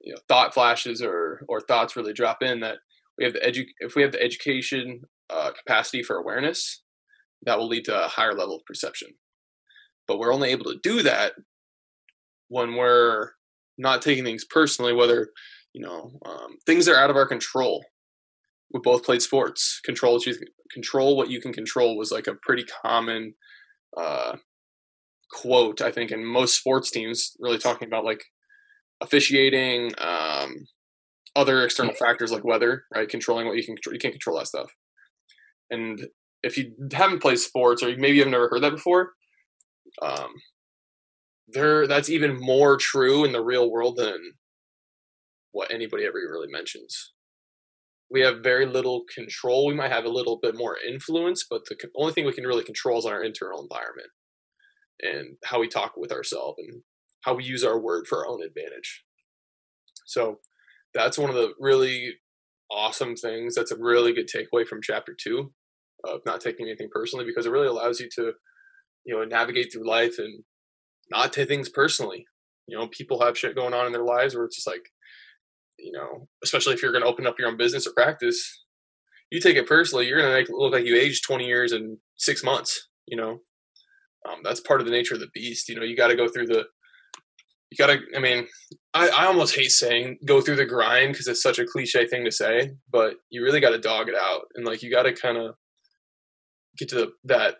you 0.00 0.12
know 0.12 0.18
thought 0.28 0.54
flashes 0.54 1.02
or 1.02 1.42
or 1.48 1.60
thoughts 1.60 1.96
really 1.96 2.12
drop 2.12 2.42
in 2.42 2.60
that 2.60 2.78
we 3.18 3.24
have 3.24 3.34
the 3.34 3.40
edu- 3.40 3.66
if 3.80 3.94
we 3.94 4.02
have 4.02 4.12
the 4.12 4.22
education 4.22 5.02
uh, 5.30 5.50
capacity 5.52 6.02
for 6.02 6.16
awareness 6.16 6.82
that 7.42 7.58
will 7.58 7.68
lead 7.68 7.84
to 7.84 8.04
a 8.04 8.08
higher 8.08 8.34
level 8.34 8.56
of 8.56 8.64
perception 8.64 9.08
but 10.06 10.18
we're 10.18 10.32
only 10.32 10.50
able 10.50 10.64
to 10.64 10.78
do 10.82 11.02
that 11.02 11.32
when 12.48 12.76
we're 12.76 13.30
not 13.78 14.00
taking 14.00 14.24
things 14.24 14.44
personally 14.44 14.92
whether 14.92 15.30
you 15.76 15.82
know 15.82 16.10
um, 16.24 16.56
things 16.66 16.88
are 16.88 16.96
out 16.96 17.10
of 17.10 17.16
our 17.16 17.26
control 17.26 17.84
we 18.72 18.80
both 18.82 19.04
played 19.04 19.22
sports 19.22 19.80
control 19.84 20.14
what 20.14 20.26
you 20.26 20.34
control 20.72 21.16
what 21.16 21.30
you 21.30 21.40
can 21.40 21.52
control 21.52 21.96
was 21.96 22.10
like 22.10 22.26
a 22.26 22.34
pretty 22.42 22.64
common 22.82 23.34
uh, 23.96 24.36
quote 25.30 25.80
i 25.80 25.90
think 25.90 26.10
in 26.10 26.24
most 26.24 26.56
sports 26.56 26.90
teams 26.90 27.32
really 27.40 27.58
talking 27.58 27.86
about 27.86 28.04
like 28.04 28.22
officiating, 29.00 29.90
um, 29.98 30.66
other 31.34 31.64
external 31.64 31.94
factors 31.94 32.32
like 32.32 32.44
weather, 32.44 32.84
right? 32.94 33.08
Controlling 33.08 33.46
what 33.46 33.56
you 33.56 33.64
can 33.64 33.76
control. 33.76 33.94
You 33.94 34.00
can't 34.00 34.14
control 34.14 34.38
that 34.38 34.46
stuff. 34.46 34.70
And 35.70 36.06
if 36.42 36.56
you 36.56 36.72
haven't 36.92 37.22
played 37.22 37.38
sports 37.38 37.82
or 37.82 37.88
maybe 37.96 38.16
you've 38.18 38.28
never 38.28 38.48
heard 38.48 38.62
that 38.62 38.72
before, 38.72 39.10
um, 40.00 40.30
there 41.48 41.86
that's 41.86 42.10
even 42.10 42.38
more 42.40 42.76
true 42.76 43.24
in 43.24 43.32
the 43.32 43.44
real 43.44 43.70
world 43.70 43.96
than 43.96 44.18
what 45.56 45.72
anybody 45.72 46.04
ever 46.04 46.18
really 46.30 46.52
mentions. 46.52 47.14
We 48.10 48.20
have 48.20 48.42
very 48.42 48.66
little 48.66 49.04
control. 49.12 49.66
We 49.66 49.74
might 49.74 49.90
have 49.90 50.04
a 50.04 50.10
little 50.10 50.38
bit 50.40 50.54
more 50.54 50.76
influence, 50.86 51.46
but 51.48 51.64
the 51.64 51.76
only 51.96 52.12
thing 52.12 52.26
we 52.26 52.34
can 52.34 52.44
really 52.44 52.62
control 52.62 52.98
is 52.98 53.06
our 53.06 53.24
internal 53.24 53.62
environment 53.62 54.10
and 55.00 55.38
how 55.46 55.58
we 55.58 55.66
talk 55.66 55.94
with 55.96 56.12
ourselves 56.12 56.58
and 56.58 56.82
how 57.22 57.34
we 57.34 57.44
use 57.44 57.64
our 57.64 57.80
word 57.80 58.06
for 58.06 58.18
our 58.18 58.28
own 58.28 58.42
advantage. 58.42 59.02
So 60.04 60.40
that's 60.92 61.16
one 61.16 61.30
of 61.30 61.36
the 61.36 61.54
really 61.58 62.16
awesome 62.70 63.16
things. 63.16 63.54
That's 63.54 63.72
a 63.72 63.78
really 63.78 64.12
good 64.12 64.28
takeaway 64.28 64.66
from 64.66 64.82
chapter 64.82 65.16
two 65.18 65.54
of 66.04 66.20
not 66.26 66.42
taking 66.42 66.66
anything 66.66 66.90
personally 66.92 67.24
because 67.24 67.46
it 67.46 67.50
really 67.50 67.66
allows 67.66 67.98
you 67.98 68.10
to, 68.16 68.32
you 69.06 69.16
know, 69.16 69.24
navigate 69.24 69.72
through 69.72 69.88
life 69.88 70.18
and 70.18 70.44
not 71.10 71.32
take 71.32 71.48
things 71.48 71.70
personally. 71.70 72.26
You 72.68 72.76
know, 72.76 72.88
people 72.88 73.24
have 73.24 73.38
shit 73.38 73.56
going 73.56 73.72
on 73.72 73.86
in 73.86 73.92
their 73.92 74.04
lives 74.04 74.34
where 74.34 74.44
it's 74.44 74.56
just 74.56 74.68
like, 74.68 74.90
you 75.78 75.92
know, 75.92 76.28
especially 76.42 76.74
if 76.74 76.82
you're 76.82 76.92
going 76.92 77.04
to 77.04 77.08
open 77.08 77.26
up 77.26 77.38
your 77.38 77.48
own 77.48 77.56
business 77.56 77.86
or 77.86 77.92
practice, 77.92 78.64
you 79.30 79.40
take 79.40 79.56
it 79.56 79.66
personally, 79.66 80.06
you're 80.06 80.20
going 80.20 80.30
to 80.30 80.36
make 80.36 80.48
it 80.48 80.54
look 80.54 80.72
like 80.72 80.84
you 80.84 80.96
aged 80.96 81.24
20 81.24 81.44
years 81.46 81.72
in 81.72 81.98
six 82.16 82.42
months. 82.42 82.88
You 83.06 83.16
know, 83.16 83.38
um, 84.28 84.40
that's 84.42 84.60
part 84.60 84.80
of 84.80 84.86
the 84.86 84.92
nature 84.92 85.14
of 85.14 85.20
the 85.20 85.30
beast. 85.34 85.68
You 85.68 85.76
know, 85.76 85.82
you 85.82 85.96
got 85.96 86.08
to 86.08 86.16
go 86.16 86.28
through 86.28 86.46
the 86.46 86.64
you 87.70 87.76
gotta 87.76 88.00
i 88.16 88.20
mean 88.20 88.46
i, 88.94 89.08
I 89.08 89.26
almost 89.26 89.54
hate 89.54 89.70
saying 89.70 90.18
go 90.24 90.40
through 90.40 90.56
the 90.56 90.64
grind 90.64 91.12
because 91.12 91.26
it's 91.26 91.42
such 91.42 91.58
a 91.58 91.66
cliche 91.66 92.06
thing 92.06 92.24
to 92.24 92.30
say 92.30 92.72
but 92.90 93.14
you 93.30 93.42
really 93.42 93.60
gotta 93.60 93.78
dog 93.78 94.08
it 94.08 94.14
out 94.14 94.42
and 94.54 94.64
like 94.64 94.82
you 94.82 94.90
gotta 94.90 95.12
kind 95.12 95.36
of 95.36 95.54
get 96.78 96.88
to 96.90 97.12
that 97.24 97.56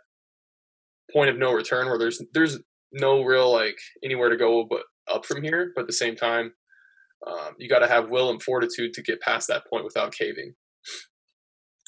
point 1.13 1.31
of 1.31 1.39
no 1.39 1.53
return 1.53 1.87
where 1.87 1.99
there's 1.99 2.23
there's 2.35 2.59
no 2.93 3.23
real 3.23 3.53
like 3.53 3.79
anywhere 4.05 4.29
to 4.29 4.37
go 4.37 4.65
but 4.65 4.83
up 5.13 5.25
from 5.25 5.43
here 5.43 5.73
but 5.75 5.83
at 5.83 5.87
the 5.87 5.93
same 5.93 6.17
time 6.17 6.53
um, 7.27 7.55
you 7.59 7.69
got 7.69 7.81
to 7.81 7.89
have 7.89 8.11
will 8.11 8.31
and 8.31 8.43
fortitude 8.43 8.93
to 8.95 9.03
get 9.03 9.21
past 9.21 9.49
that 9.49 9.69
point 9.69 9.85
without 9.85 10.13
caving 10.13 10.55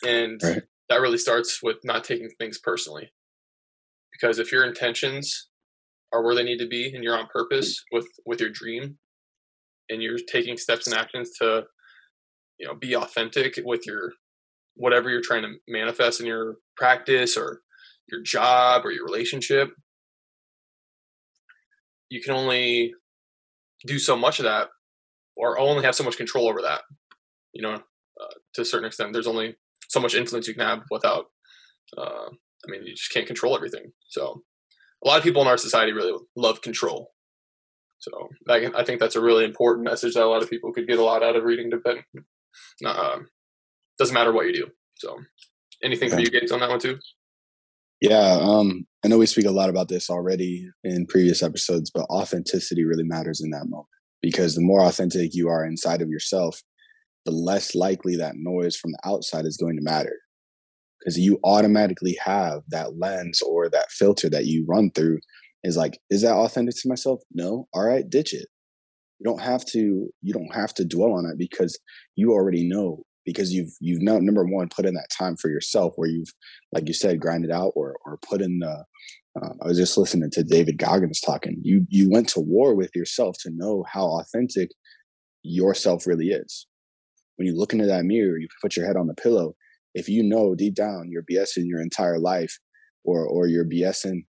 and 0.04 0.40
right. 0.42 0.62
that 0.88 1.00
really 1.00 1.18
starts 1.18 1.60
with 1.62 1.76
not 1.84 2.04
taking 2.04 2.28
things 2.38 2.58
personally 2.58 3.10
because 4.12 4.38
if 4.38 4.52
your 4.52 4.64
intentions 4.64 5.48
are 6.12 6.24
where 6.24 6.34
they 6.34 6.44
need 6.44 6.58
to 6.58 6.66
be 6.66 6.92
and 6.94 7.04
you're 7.04 7.18
on 7.18 7.26
purpose 7.32 7.84
with 7.92 8.06
with 8.24 8.40
your 8.40 8.50
dream 8.50 8.98
and 9.88 10.02
you're 10.02 10.18
taking 10.30 10.56
steps 10.56 10.86
and 10.86 10.96
actions 10.96 11.30
to 11.40 11.64
you 12.58 12.66
know 12.66 12.74
be 12.74 12.94
authentic 12.94 13.58
with 13.64 13.86
your 13.86 14.12
whatever 14.74 15.10
you're 15.10 15.22
trying 15.22 15.42
to 15.42 15.54
manifest 15.66 16.20
in 16.20 16.26
your 16.26 16.56
practice 16.76 17.36
or 17.36 17.60
your 18.10 18.22
job 18.22 18.84
or 18.84 18.90
your 18.90 19.04
relationship 19.04 19.70
you 22.08 22.22
can 22.22 22.34
only 22.34 22.92
do 23.86 23.98
so 23.98 24.16
much 24.16 24.38
of 24.38 24.44
that 24.44 24.68
or 25.38 25.58
only 25.58 25.84
have 25.84 25.94
so 25.94 26.04
much 26.04 26.16
control 26.16 26.48
over 26.48 26.62
that 26.62 26.82
you 27.52 27.62
know 27.62 27.74
uh, 27.74 28.34
to 28.54 28.62
a 28.62 28.64
certain 28.64 28.86
extent 28.86 29.12
there's 29.12 29.26
only 29.26 29.56
so 29.88 30.00
much 30.00 30.14
influence 30.14 30.46
you 30.46 30.54
can 30.54 30.66
have 30.66 30.82
without 30.90 31.26
uh, 31.96 32.28
i 32.28 32.70
mean 32.70 32.82
you 32.84 32.94
just 32.94 33.12
can't 33.12 33.26
control 33.26 33.56
everything 33.56 33.92
so 34.08 34.42
a 35.04 35.08
lot 35.08 35.18
of 35.18 35.24
people 35.24 35.42
in 35.42 35.48
our 35.48 35.56
society 35.56 35.92
really 35.92 36.12
love 36.36 36.62
control. 36.62 37.12
So 37.98 38.10
I, 38.48 38.70
I 38.76 38.84
think 38.84 39.00
that's 39.00 39.16
a 39.16 39.20
really 39.20 39.44
important 39.44 39.84
message 39.84 40.14
that 40.14 40.24
a 40.24 40.26
lot 40.26 40.42
of 40.42 40.50
people 40.50 40.72
could 40.72 40.86
get 40.86 40.98
a 40.98 41.04
lot 41.04 41.22
out 41.22 41.36
of 41.36 41.44
reading 41.44 41.70
Ben. 41.84 42.02
Uh, 42.84 43.18
doesn't 43.98 44.14
matter 44.14 44.32
what 44.32 44.46
you 44.46 44.52
do. 44.52 44.66
So 44.96 45.16
anything 45.82 46.10
for 46.10 46.20
you 46.20 46.30
guys 46.30 46.52
on 46.52 46.60
that 46.60 46.70
one 46.70 46.78
too? 46.78 46.98
Yeah, 48.00 48.38
um, 48.40 48.86
I 49.04 49.08
know 49.08 49.18
we 49.18 49.26
speak 49.26 49.46
a 49.46 49.50
lot 49.50 49.70
about 49.70 49.88
this 49.88 50.08
already 50.08 50.70
in 50.84 51.06
previous 51.06 51.42
episodes, 51.42 51.90
but 51.92 52.06
authenticity 52.10 52.84
really 52.84 53.02
matters 53.02 53.40
in 53.40 53.50
that 53.50 53.66
moment 53.68 53.88
because 54.22 54.54
the 54.54 54.60
more 54.60 54.80
authentic 54.80 55.34
you 55.34 55.48
are 55.48 55.64
inside 55.64 56.02
of 56.02 56.08
yourself, 56.08 56.62
the 57.24 57.32
less 57.32 57.74
likely 57.74 58.16
that 58.16 58.36
noise 58.36 58.76
from 58.76 58.92
the 58.92 58.98
outside 59.04 59.44
is 59.44 59.56
going 59.56 59.76
to 59.76 59.82
matter. 59.82 60.16
Because 60.98 61.18
you 61.18 61.38
automatically 61.44 62.18
have 62.24 62.62
that 62.68 62.98
lens 62.98 63.40
or 63.42 63.68
that 63.68 63.90
filter 63.90 64.28
that 64.30 64.46
you 64.46 64.64
run 64.68 64.90
through 64.90 65.18
is 65.62 65.76
like 65.76 65.98
is 66.10 66.22
that 66.22 66.34
authentic 66.34 66.74
to 66.76 66.88
myself? 66.88 67.20
No. 67.32 67.68
All 67.72 67.84
right 67.84 68.08
ditch 68.08 68.32
it. 68.32 68.48
You 69.18 69.24
don't 69.24 69.40
have 69.40 69.64
to 69.66 70.08
you 70.22 70.32
don't 70.32 70.54
have 70.54 70.74
to 70.74 70.84
dwell 70.84 71.12
on 71.12 71.26
it 71.26 71.38
because 71.38 71.78
you 72.16 72.32
already 72.32 72.68
know 72.68 73.02
because 73.24 73.52
you've 73.52 73.72
you've 73.80 74.02
now 74.02 74.18
number 74.18 74.44
one 74.44 74.68
put 74.68 74.86
in 74.86 74.94
that 74.94 75.10
time 75.16 75.36
for 75.36 75.50
yourself 75.50 75.92
where 75.96 76.08
you've 76.08 76.32
like 76.72 76.88
you 76.88 76.94
said 76.94 77.20
grinded 77.20 77.50
out 77.50 77.72
or 77.76 77.96
or 78.04 78.18
put 78.18 78.40
in 78.40 78.58
the 78.58 78.84
um, 79.42 79.58
I 79.62 79.68
was 79.68 79.78
just 79.78 79.98
listening 79.98 80.30
to 80.32 80.42
David 80.42 80.78
Goggins 80.78 81.20
talking. 81.20 81.58
You 81.62 81.86
you 81.88 82.10
went 82.10 82.28
to 82.30 82.40
war 82.40 82.74
with 82.74 82.90
yourself 82.94 83.36
to 83.40 83.50
know 83.54 83.84
how 83.90 84.04
authentic 84.20 84.70
yourself 85.42 86.06
really 86.06 86.28
is. 86.28 86.66
When 87.36 87.46
you 87.46 87.56
look 87.56 87.72
into 87.72 87.86
that 87.86 88.04
mirror, 88.04 88.38
you 88.38 88.48
put 88.60 88.76
your 88.76 88.86
head 88.86 88.96
on 88.96 89.06
the 89.06 89.14
pillow, 89.14 89.54
if 89.94 90.08
you 90.08 90.22
know 90.22 90.54
deep 90.54 90.74
down 90.74 91.10
you're 91.10 91.24
BSing 91.30 91.66
your 91.66 91.80
entire 91.80 92.18
life 92.18 92.58
or 93.04 93.26
or 93.26 93.46
you're 93.46 93.64
BSing, 93.64 94.24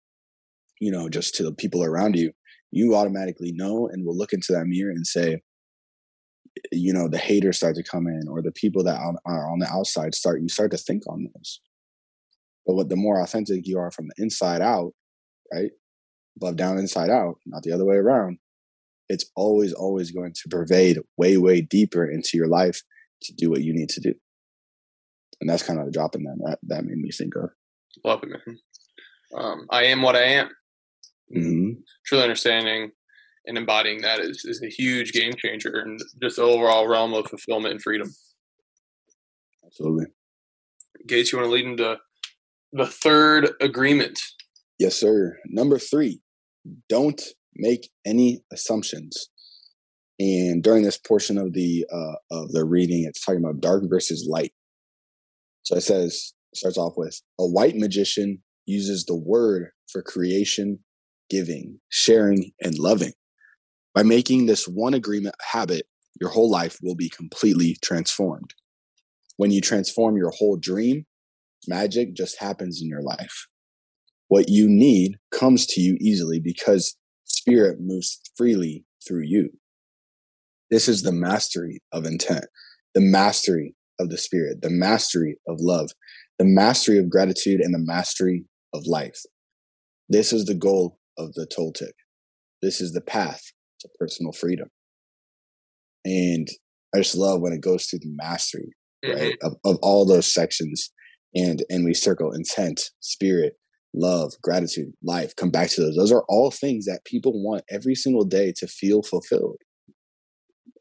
you 0.79 0.91
know, 0.91 1.09
just 1.09 1.35
to 1.35 1.43
the 1.43 1.53
people 1.53 1.83
around 1.83 2.15
you, 2.15 2.31
you 2.71 2.95
automatically 2.95 3.51
know 3.53 3.87
and 3.87 4.05
will 4.05 4.17
look 4.17 4.33
into 4.33 4.53
that 4.53 4.65
mirror 4.65 4.91
and 4.91 5.05
say, 5.05 5.41
you 6.71 6.93
know, 6.93 7.07
the 7.07 7.17
haters 7.17 7.57
start 7.57 7.75
to 7.75 7.83
come 7.83 8.07
in 8.07 8.27
or 8.27 8.41
the 8.41 8.51
people 8.51 8.83
that 8.83 8.99
are 9.25 9.51
on 9.51 9.59
the 9.59 9.69
outside 9.69 10.13
start, 10.15 10.41
you 10.41 10.49
start 10.49 10.71
to 10.71 10.77
think 10.77 11.03
on 11.07 11.27
those. 11.33 11.61
But 12.65 12.75
what 12.75 12.89
the 12.89 12.95
more 12.95 13.21
authentic 13.21 13.65
you 13.65 13.79
are 13.79 13.91
from 13.91 14.07
the 14.07 14.23
inside 14.23 14.61
out, 14.61 14.93
right? 15.53 15.71
Above 16.37 16.55
down, 16.55 16.77
inside 16.77 17.09
out, 17.09 17.35
not 17.45 17.63
the 17.63 17.71
other 17.71 17.85
way 17.85 17.95
around. 17.95 18.37
It's 19.09 19.25
always, 19.35 19.73
always 19.73 20.11
going 20.11 20.33
to 20.33 20.49
pervade 20.49 20.99
way, 21.17 21.37
way 21.37 21.61
deeper 21.61 22.09
into 22.09 22.37
your 22.37 22.47
life 22.47 22.81
to 23.23 23.33
do 23.33 23.49
what 23.49 23.63
you 23.63 23.73
need 23.73 23.89
to 23.89 23.99
do 23.99 24.13
and 25.41 25.49
that's 25.49 25.63
kind 25.63 25.79
of 25.79 25.85
the 25.85 25.91
drop 25.91 26.15
in 26.15 26.23
that 26.23 26.37
that, 26.45 26.59
that 26.63 26.85
made 26.85 26.97
me 26.97 27.11
think 27.11 27.35
of. 27.35 27.49
Love 28.03 28.23
it, 28.23 28.29
man. 28.29 28.57
Um, 29.35 29.67
I 29.69 29.85
am 29.85 30.01
what 30.01 30.15
I 30.15 30.23
am. 30.23 30.49
Mm-hmm. 31.35 31.81
Truly 32.05 32.23
understanding 32.23 32.91
and 33.45 33.57
embodying 33.57 34.01
that 34.01 34.19
is, 34.19 34.43
is 34.45 34.61
a 34.63 34.69
huge 34.69 35.11
game 35.11 35.33
changer 35.37 35.81
in 35.81 35.97
just 36.21 36.37
the 36.37 36.41
overall 36.41 36.87
realm 36.87 37.13
of 37.13 37.27
fulfillment 37.27 37.73
and 37.73 37.81
freedom. 37.81 38.09
Absolutely. 39.65 40.07
Gates, 41.07 41.31
you 41.31 41.37
want 41.37 41.47
to 41.47 41.53
lead 41.53 41.65
into 41.65 41.97
the 42.73 42.85
third 42.85 43.51
agreement? 43.61 44.19
Yes, 44.79 44.95
sir. 44.95 45.37
Number 45.45 45.77
three, 45.77 46.21
don't 46.87 47.21
make 47.55 47.89
any 48.05 48.43
assumptions. 48.51 49.29
And 50.19 50.63
during 50.63 50.83
this 50.83 50.97
portion 50.97 51.37
of 51.37 51.53
the 51.53 51.85
uh, 51.91 52.15
of 52.31 52.51
the 52.51 52.65
reading, 52.65 53.05
it's 53.05 53.23
talking 53.23 53.43
about 53.43 53.61
dark 53.61 53.83
versus 53.89 54.27
light. 54.29 54.53
So 55.63 55.75
it 55.75 55.81
says, 55.81 56.33
starts 56.55 56.77
off 56.77 56.93
with 56.97 57.21
a 57.39 57.45
white 57.45 57.75
magician 57.75 58.41
uses 58.65 59.05
the 59.05 59.15
word 59.15 59.69
for 59.91 60.01
creation, 60.01 60.79
giving, 61.29 61.79
sharing, 61.89 62.51
and 62.61 62.77
loving. 62.77 63.13
By 63.95 64.03
making 64.03 64.45
this 64.45 64.65
one 64.65 64.93
agreement 64.93 65.35
a 65.41 65.57
habit, 65.57 65.87
your 66.21 66.29
whole 66.29 66.49
life 66.49 66.77
will 66.81 66.95
be 66.95 67.09
completely 67.09 67.77
transformed. 67.81 68.53
When 69.37 69.51
you 69.51 69.61
transform 69.61 70.17
your 70.17 70.31
whole 70.31 70.57
dream, 70.57 71.05
magic 71.67 72.13
just 72.13 72.39
happens 72.39 72.81
in 72.81 72.87
your 72.87 73.01
life. 73.01 73.47
What 74.29 74.47
you 74.47 74.67
need 74.69 75.17
comes 75.31 75.65
to 75.67 75.81
you 75.81 75.97
easily 75.99 76.39
because 76.39 76.95
spirit 77.25 77.77
moves 77.81 78.21
freely 78.37 78.85
through 79.05 79.23
you. 79.25 79.49
This 80.71 80.87
is 80.87 81.01
the 81.01 81.11
mastery 81.11 81.81
of 81.91 82.05
intent, 82.05 82.45
the 82.93 83.01
mastery 83.01 83.75
of 83.99 84.09
the 84.09 84.17
spirit, 84.17 84.61
the 84.61 84.69
mastery 84.69 85.37
of 85.47 85.57
love, 85.59 85.89
the 86.37 86.45
mastery 86.45 86.99
of 86.99 87.09
gratitude, 87.09 87.59
and 87.59 87.73
the 87.73 87.79
mastery 87.79 88.45
of 88.73 88.85
life. 88.85 89.19
This 90.09 90.31
is 90.31 90.45
the 90.45 90.55
goal 90.55 90.99
of 91.17 91.33
the 91.33 91.47
Toltec. 91.47 91.93
This 92.61 92.81
is 92.81 92.93
the 92.93 93.01
path 93.01 93.41
to 93.81 93.89
personal 93.99 94.31
freedom. 94.31 94.69
And 96.05 96.47
I 96.93 96.99
just 96.99 97.15
love 97.15 97.41
when 97.41 97.53
it 97.53 97.61
goes 97.61 97.85
through 97.85 97.99
the 97.99 98.13
mastery, 98.15 98.73
mm-hmm. 99.03 99.29
of, 99.41 99.53
of 99.65 99.77
all 99.81 100.05
those 100.05 100.31
sections. 100.31 100.91
And 101.35 101.63
and 101.69 101.85
we 101.85 101.93
circle 101.93 102.31
intent, 102.31 102.89
spirit, 103.01 103.53
love, 103.93 104.33
gratitude, 104.41 104.93
life. 105.03 105.35
Come 105.35 105.51
back 105.51 105.69
to 105.71 105.81
those. 105.81 105.95
Those 105.95 106.11
are 106.11 106.23
all 106.29 106.51
things 106.51 106.85
that 106.85 107.05
people 107.05 107.43
want 107.43 107.63
every 107.69 107.95
single 107.95 108.25
day 108.25 108.53
to 108.57 108.67
feel 108.67 109.01
fulfilled. 109.01 109.57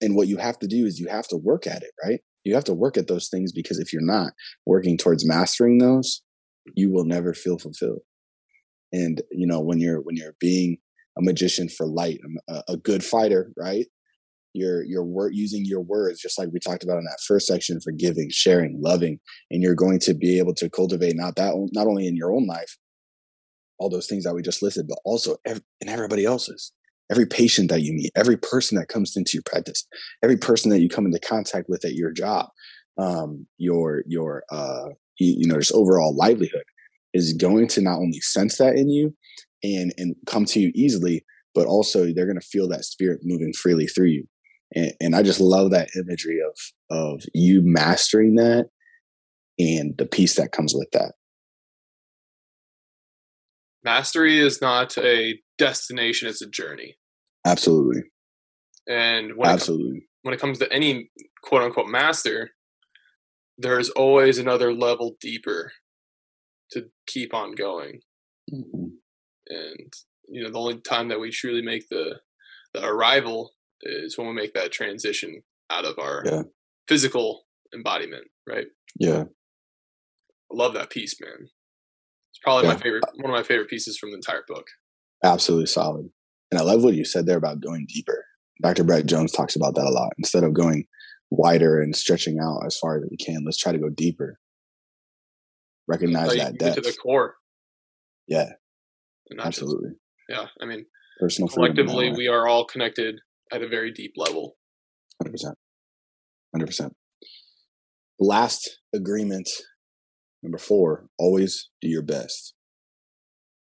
And 0.00 0.14
what 0.14 0.28
you 0.28 0.36
have 0.36 0.58
to 0.60 0.66
do 0.66 0.86
is 0.86 1.00
you 1.00 1.08
have 1.08 1.26
to 1.28 1.36
work 1.36 1.66
at 1.66 1.82
it, 1.82 1.90
right? 2.04 2.20
you 2.48 2.54
have 2.54 2.64
to 2.64 2.74
work 2.74 2.96
at 2.96 3.06
those 3.06 3.28
things 3.28 3.52
because 3.52 3.78
if 3.78 3.92
you're 3.92 4.02
not 4.02 4.32
working 4.66 4.96
towards 4.96 5.26
mastering 5.26 5.78
those 5.78 6.22
you 6.74 6.90
will 6.90 7.04
never 7.04 7.34
feel 7.34 7.58
fulfilled 7.58 8.00
and 8.92 9.22
you 9.30 9.46
know 9.46 9.60
when 9.60 9.78
you're 9.78 10.00
when 10.00 10.16
you're 10.16 10.36
being 10.40 10.78
a 11.18 11.22
magician 11.22 11.68
for 11.68 11.86
light 11.86 12.18
um, 12.24 12.36
a, 12.48 12.72
a 12.72 12.76
good 12.76 13.04
fighter 13.04 13.52
right 13.56 13.86
you're 14.54 14.82
you're 14.82 15.04
wor- 15.04 15.30
using 15.30 15.64
your 15.64 15.80
words 15.80 16.20
just 16.20 16.38
like 16.38 16.48
we 16.52 16.58
talked 16.58 16.84
about 16.84 16.98
in 16.98 17.04
that 17.04 17.20
first 17.26 17.46
section 17.46 17.80
for 17.80 17.92
giving 17.92 18.28
sharing 18.30 18.80
loving 18.80 19.18
and 19.50 19.62
you're 19.62 19.74
going 19.74 19.98
to 19.98 20.14
be 20.14 20.38
able 20.38 20.54
to 20.54 20.70
cultivate 20.70 21.16
not 21.16 21.36
that 21.36 21.54
not 21.72 21.86
only 21.86 22.06
in 22.06 22.16
your 22.16 22.32
own 22.32 22.46
life 22.46 22.76
all 23.78 23.88
those 23.88 24.06
things 24.06 24.24
that 24.24 24.34
we 24.34 24.42
just 24.42 24.62
listed 24.62 24.86
but 24.88 24.98
also 25.04 25.36
ev- 25.46 25.62
in 25.80 25.88
everybody 25.88 26.24
else's 26.24 26.72
every 27.10 27.26
patient 27.26 27.70
that 27.70 27.82
you 27.82 27.92
meet, 27.92 28.12
every 28.16 28.36
person 28.36 28.78
that 28.78 28.88
comes 28.88 29.16
into 29.16 29.32
your 29.34 29.42
practice, 29.44 29.86
every 30.22 30.36
person 30.36 30.70
that 30.70 30.80
you 30.80 30.88
come 30.88 31.06
into 31.06 31.18
contact 31.18 31.68
with 31.68 31.84
at 31.84 31.94
your 31.94 32.12
job, 32.12 32.48
um, 32.98 33.46
your 33.56 34.02
your 34.06 34.44
uh, 34.50 34.88
you, 35.18 35.34
you 35.38 35.48
know 35.48 35.58
just 35.58 35.72
overall 35.72 36.14
livelihood 36.14 36.64
is 37.14 37.32
going 37.32 37.68
to 37.68 37.80
not 37.80 37.98
only 37.98 38.20
sense 38.20 38.58
that 38.58 38.76
in 38.76 38.88
you 38.88 39.14
and 39.62 39.92
and 39.96 40.14
come 40.26 40.44
to 40.44 40.60
you 40.60 40.72
easily, 40.74 41.24
but 41.54 41.66
also 41.66 42.12
they're 42.12 42.26
going 42.26 42.40
to 42.40 42.46
feel 42.46 42.68
that 42.68 42.84
spirit 42.84 43.20
moving 43.22 43.52
freely 43.52 43.86
through 43.86 44.08
you. 44.08 44.24
and, 44.74 44.92
and 45.00 45.16
I 45.16 45.22
just 45.22 45.40
love 45.40 45.70
that 45.70 45.90
imagery 45.96 46.40
of 46.40 46.56
of 46.90 47.22
you 47.34 47.62
mastering 47.62 48.34
that 48.36 48.66
and 49.58 49.96
the 49.98 50.06
peace 50.06 50.36
that 50.36 50.52
comes 50.52 50.74
with 50.74 50.88
that. 50.92 51.12
Mastery 53.84 54.38
is 54.38 54.60
not 54.60 54.96
a 54.98 55.38
destination; 55.56 56.28
it's 56.28 56.42
a 56.42 56.48
journey. 56.48 56.96
Absolutely. 57.46 58.02
And 58.88 59.36
when 59.36 59.50
absolutely, 59.50 59.88
it 59.88 59.92
comes, 59.92 60.02
when 60.22 60.34
it 60.34 60.40
comes 60.40 60.58
to 60.58 60.72
any 60.72 61.10
quote 61.42 61.62
unquote 61.62 61.88
master, 61.88 62.50
there's 63.58 63.90
always 63.90 64.38
another 64.38 64.72
level 64.72 65.16
deeper 65.20 65.72
to 66.72 66.86
keep 67.06 67.34
on 67.34 67.52
going. 67.52 68.00
Mm-hmm. 68.52 68.86
And 69.48 69.92
you 70.28 70.42
know, 70.42 70.50
the 70.50 70.58
only 70.58 70.80
time 70.80 71.08
that 71.08 71.20
we 71.20 71.30
truly 71.30 71.62
make 71.62 71.88
the 71.88 72.20
the 72.74 72.84
arrival 72.84 73.52
is 73.82 74.18
when 74.18 74.26
we 74.26 74.34
make 74.34 74.54
that 74.54 74.72
transition 74.72 75.42
out 75.70 75.84
of 75.84 75.98
our 75.98 76.22
yeah. 76.24 76.42
physical 76.86 77.46
embodiment, 77.74 78.26
right? 78.46 78.66
Yeah. 78.98 79.24
I 80.50 80.54
love 80.54 80.74
that 80.74 80.90
piece, 80.90 81.20
man. 81.20 81.48
It's 82.38 82.44
probably 82.44 82.68
yeah. 82.68 82.74
my 82.74 82.80
favorite 82.80 83.04
one 83.16 83.30
of 83.30 83.36
my 83.36 83.42
favorite 83.42 83.68
pieces 83.68 83.98
from 83.98 84.10
the 84.10 84.16
entire 84.16 84.44
book. 84.46 84.66
Absolutely 85.24 85.66
solid. 85.66 86.08
And 86.50 86.60
I 86.60 86.62
love 86.62 86.84
what 86.84 86.94
you 86.94 87.04
said 87.04 87.26
there 87.26 87.36
about 87.36 87.60
going 87.60 87.86
deeper. 87.88 88.24
Dr. 88.62 88.84
Brett 88.84 89.06
Jones 89.06 89.32
talks 89.32 89.56
about 89.56 89.74
that 89.74 89.86
a 89.86 89.90
lot. 89.90 90.12
Instead 90.18 90.44
of 90.44 90.54
going 90.54 90.84
wider 91.30 91.80
and 91.80 91.94
stretching 91.94 92.38
out 92.40 92.64
as 92.64 92.78
far 92.78 92.96
as 92.96 93.04
we 93.10 93.16
can, 93.16 93.44
let's 93.44 93.58
try 93.58 93.72
to 93.72 93.78
go 93.78 93.88
deeper. 93.88 94.38
Recognize 95.88 96.34
that 96.36 96.58
depth. 96.58 96.76
To 96.76 96.80
the 96.80 96.96
core. 97.02 97.34
Yeah. 98.28 98.50
Absolutely. 99.38 99.90
Just, 100.30 100.40
yeah. 100.40 100.46
I 100.62 100.66
mean, 100.66 100.86
personal 101.18 101.48
collectively, 101.48 102.12
we 102.16 102.28
are 102.28 102.46
all 102.46 102.64
connected 102.64 103.20
at 103.52 103.62
a 103.62 103.68
very 103.68 103.92
deep 103.92 104.12
level. 104.16 104.56
100%. 105.22 105.52
100%. 106.56 106.90
Last 108.20 108.78
agreement, 108.94 109.48
number 110.48 110.58
four, 110.58 111.04
always 111.18 111.68
do 111.82 111.88
your 111.88 112.02
best. 112.02 112.54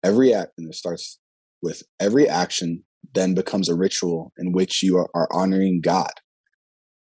Every 0.02 0.32
act, 0.32 0.52
and 0.56 0.68
it 0.68 0.74
starts 0.74 1.18
with 1.60 1.82
every 2.00 2.26
action 2.26 2.84
then 3.14 3.34
becomes 3.34 3.68
a 3.68 3.74
ritual 3.74 4.32
in 4.38 4.52
which 4.52 4.82
you 4.82 4.96
are, 4.96 5.08
are 5.14 5.28
honoring 5.30 5.80
God. 5.82 6.12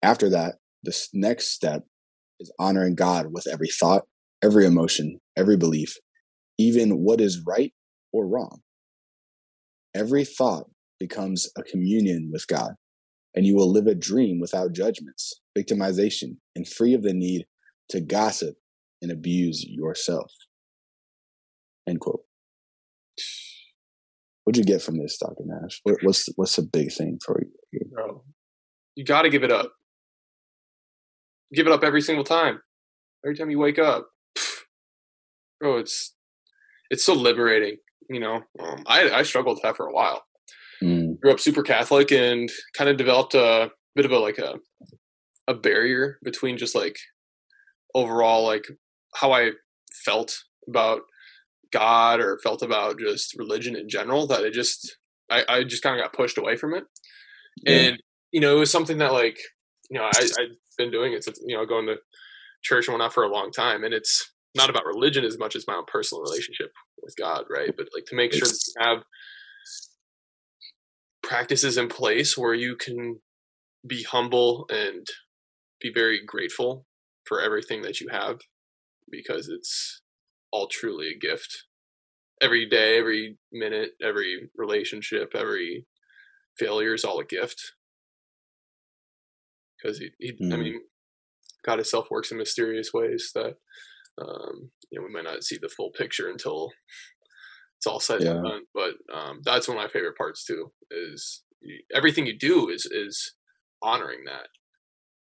After 0.02 0.30
that, 0.30 0.54
this 0.82 1.10
next 1.12 1.48
step 1.48 1.82
is 2.40 2.50
honoring 2.58 2.94
God 2.94 3.26
with 3.30 3.46
every 3.46 3.68
thought, 3.68 4.04
every 4.42 4.64
emotion, 4.64 5.18
every 5.36 5.58
belief, 5.58 5.96
even 6.56 7.02
what 7.02 7.20
is 7.20 7.42
right 7.46 7.74
or 8.10 8.26
wrong. 8.26 8.60
Every 9.94 10.24
thought 10.24 10.70
becomes 10.98 11.50
a 11.58 11.62
communion 11.62 12.30
with 12.32 12.46
God, 12.46 12.72
and 13.34 13.44
you 13.44 13.54
will 13.54 13.70
live 13.70 13.86
a 13.86 13.94
dream 13.94 14.40
without 14.40 14.72
judgments, 14.72 15.34
victimization, 15.56 16.38
and 16.56 16.66
free 16.66 16.94
of 16.94 17.02
the 17.02 17.12
need 17.12 17.44
to 17.90 18.00
gossip 18.00 18.54
and 19.02 19.10
abuse 19.10 19.64
yourself. 19.66 20.32
End 21.88 22.00
quote. 22.00 22.22
What'd 24.44 24.58
you 24.58 24.64
get 24.64 24.82
from 24.82 24.98
this, 24.98 25.18
Dr. 25.18 25.44
Nash? 25.44 25.80
What, 25.82 25.96
what's 26.02 26.28
what's 26.36 26.58
a 26.58 26.62
big 26.62 26.92
thing 26.92 27.18
for 27.24 27.42
you? 27.72 27.80
Bro, 27.92 28.24
you 28.94 29.04
got 29.04 29.22
to 29.22 29.30
give 29.30 29.44
it 29.44 29.52
up. 29.52 29.72
Give 31.54 31.66
it 31.66 31.72
up 31.72 31.84
every 31.84 32.00
single 32.00 32.24
time. 32.24 32.60
Every 33.24 33.36
time 33.36 33.50
you 33.50 33.58
wake 33.58 33.78
up, 33.78 34.08
bro, 35.60 35.78
it's 35.78 36.14
it's 36.90 37.04
so 37.04 37.14
liberating. 37.14 37.76
You 38.08 38.20
know, 38.20 38.40
um, 38.60 38.84
I 38.86 39.10
I 39.10 39.22
struggled 39.22 39.56
with 39.56 39.62
that 39.64 39.76
for 39.76 39.86
a 39.86 39.92
while. 39.92 40.22
Mm. 40.82 41.20
Grew 41.20 41.32
up 41.32 41.40
super 41.40 41.62
Catholic 41.62 42.12
and 42.12 42.50
kind 42.76 42.88
of 42.88 42.96
developed 42.96 43.34
a 43.34 43.70
bit 43.94 44.06
of 44.06 44.12
a 44.12 44.18
like 44.18 44.38
a 44.38 44.54
a 45.46 45.54
barrier 45.54 46.18
between 46.22 46.56
just 46.56 46.74
like 46.74 46.96
overall 47.94 48.46
like 48.46 48.66
how 49.14 49.32
I 49.32 49.52
felt 50.04 50.44
about 50.68 51.00
God 51.72 52.20
or 52.20 52.38
felt 52.42 52.62
about 52.62 52.98
just 52.98 53.34
religion 53.38 53.76
in 53.76 53.88
general 53.88 54.26
that 54.28 54.42
it 54.42 54.52
just 54.52 54.96
I, 55.30 55.44
I 55.48 55.64
just 55.64 55.82
kind 55.82 55.98
of 55.98 56.04
got 56.04 56.14
pushed 56.14 56.38
away 56.38 56.56
from 56.56 56.74
it. 56.74 56.84
Yeah. 57.64 57.74
And 57.74 58.02
you 58.32 58.40
know, 58.40 58.56
it 58.56 58.60
was 58.60 58.70
something 58.70 58.98
that 58.98 59.12
like 59.12 59.38
you 59.90 59.98
know 59.98 60.04
I, 60.04 60.18
I've 60.18 60.56
been 60.76 60.90
doing 60.90 61.12
it 61.12 61.24
since 61.24 61.40
you 61.44 61.56
know 61.56 61.66
going 61.66 61.86
to 61.86 61.96
church 62.62 62.88
and 62.88 62.94
whatnot 62.94 63.12
for 63.12 63.24
a 63.24 63.32
long 63.32 63.50
time, 63.50 63.84
and 63.84 63.94
it's 63.94 64.32
not 64.54 64.70
about 64.70 64.86
religion 64.86 65.24
as 65.24 65.38
much 65.38 65.54
as 65.54 65.66
my 65.66 65.74
own 65.74 65.84
personal 65.86 66.22
relationship 66.22 66.72
with 67.02 67.14
God, 67.16 67.44
right? 67.50 67.72
But 67.76 67.88
like 67.94 68.06
to 68.06 68.16
make 68.16 68.32
sure 68.32 68.46
that 68.48 68.60
you 68.66 68.86
have 68.86 68.98
practices 71.22 71.76
in 71.76 71.88
place 71.88 72.36
where 72.38 72.54
you 72.54 72.76
can 72.76 73.20
be 73.86 74.02
humble 74.02 74.66
and 74.70 75.06
be 75.80 75.92
very 75.94 76.20
grateful 76.24 76.86
for 77.24 77.40
everything 77.40 77.82
that 77.82 78.00
you 78.00 78.08
have 78.10 78.38
because 79.10 79.48
it's 79.48 80.02
all 80.52 80.68
truly 80.68 81.08
a 81.08 81.18
gift. 81.18 81.64
Every 82.40 82.68
day, 82.68 82.98
every 82.98 83.38
minute, 83.52 83.90
every 84.02 84.50
relationship, 84.56 85.32
every 85.34 85.86
failure 86.56 86.94
is 86.94 87.04
all 87.04 87.18
a 87.18 87.24
gift. 87.24 87.72
Because 89.82 89.98
he, 89.98 90.10
he 90.18 90.32
mm. 90.32 90.52
I 90.52 90.56
mean, 90.56 90.80
God 91.64 91.78
Himself 91.78 92.08
works 92.10 92.30
in 92.30 92.38
mysterious 92.38 92.92
ways 92.92 93.30
that 93.34 93.54
um, 94.20 94.70
you 94.90 94.98
know 94.98 95.06
we 95.06 95.12
might 95.12 95.30
not 95.30 95.44
see 95.44 95.58
the 95.60 95.68
full 95.68 95.90
picture 95.90 96.28
until 96.30 96.70
it's 97.76 97.86
all 97.86 98.00
said 98.00 98.22
yeah. 98.22 98.32
and 98.32 98.44
done. 98.44 98.62
But 98.74 98.94
um, 99.14 99.40
that's 99.44 99.68
one 99.68 99.76
of 99.76 99.82
my 99.82 99.88
favorite 99.88 100.16
parts 100.16 100.44
too. 100.44 100.72
Is 100.90 101.42
everything 101.94 102.26
you 102.26 102.36
do 102.38 102.68
is 102.68 102.86
is 102.86 103.34
honoring 103.82 104.24
that, 104.26 104.48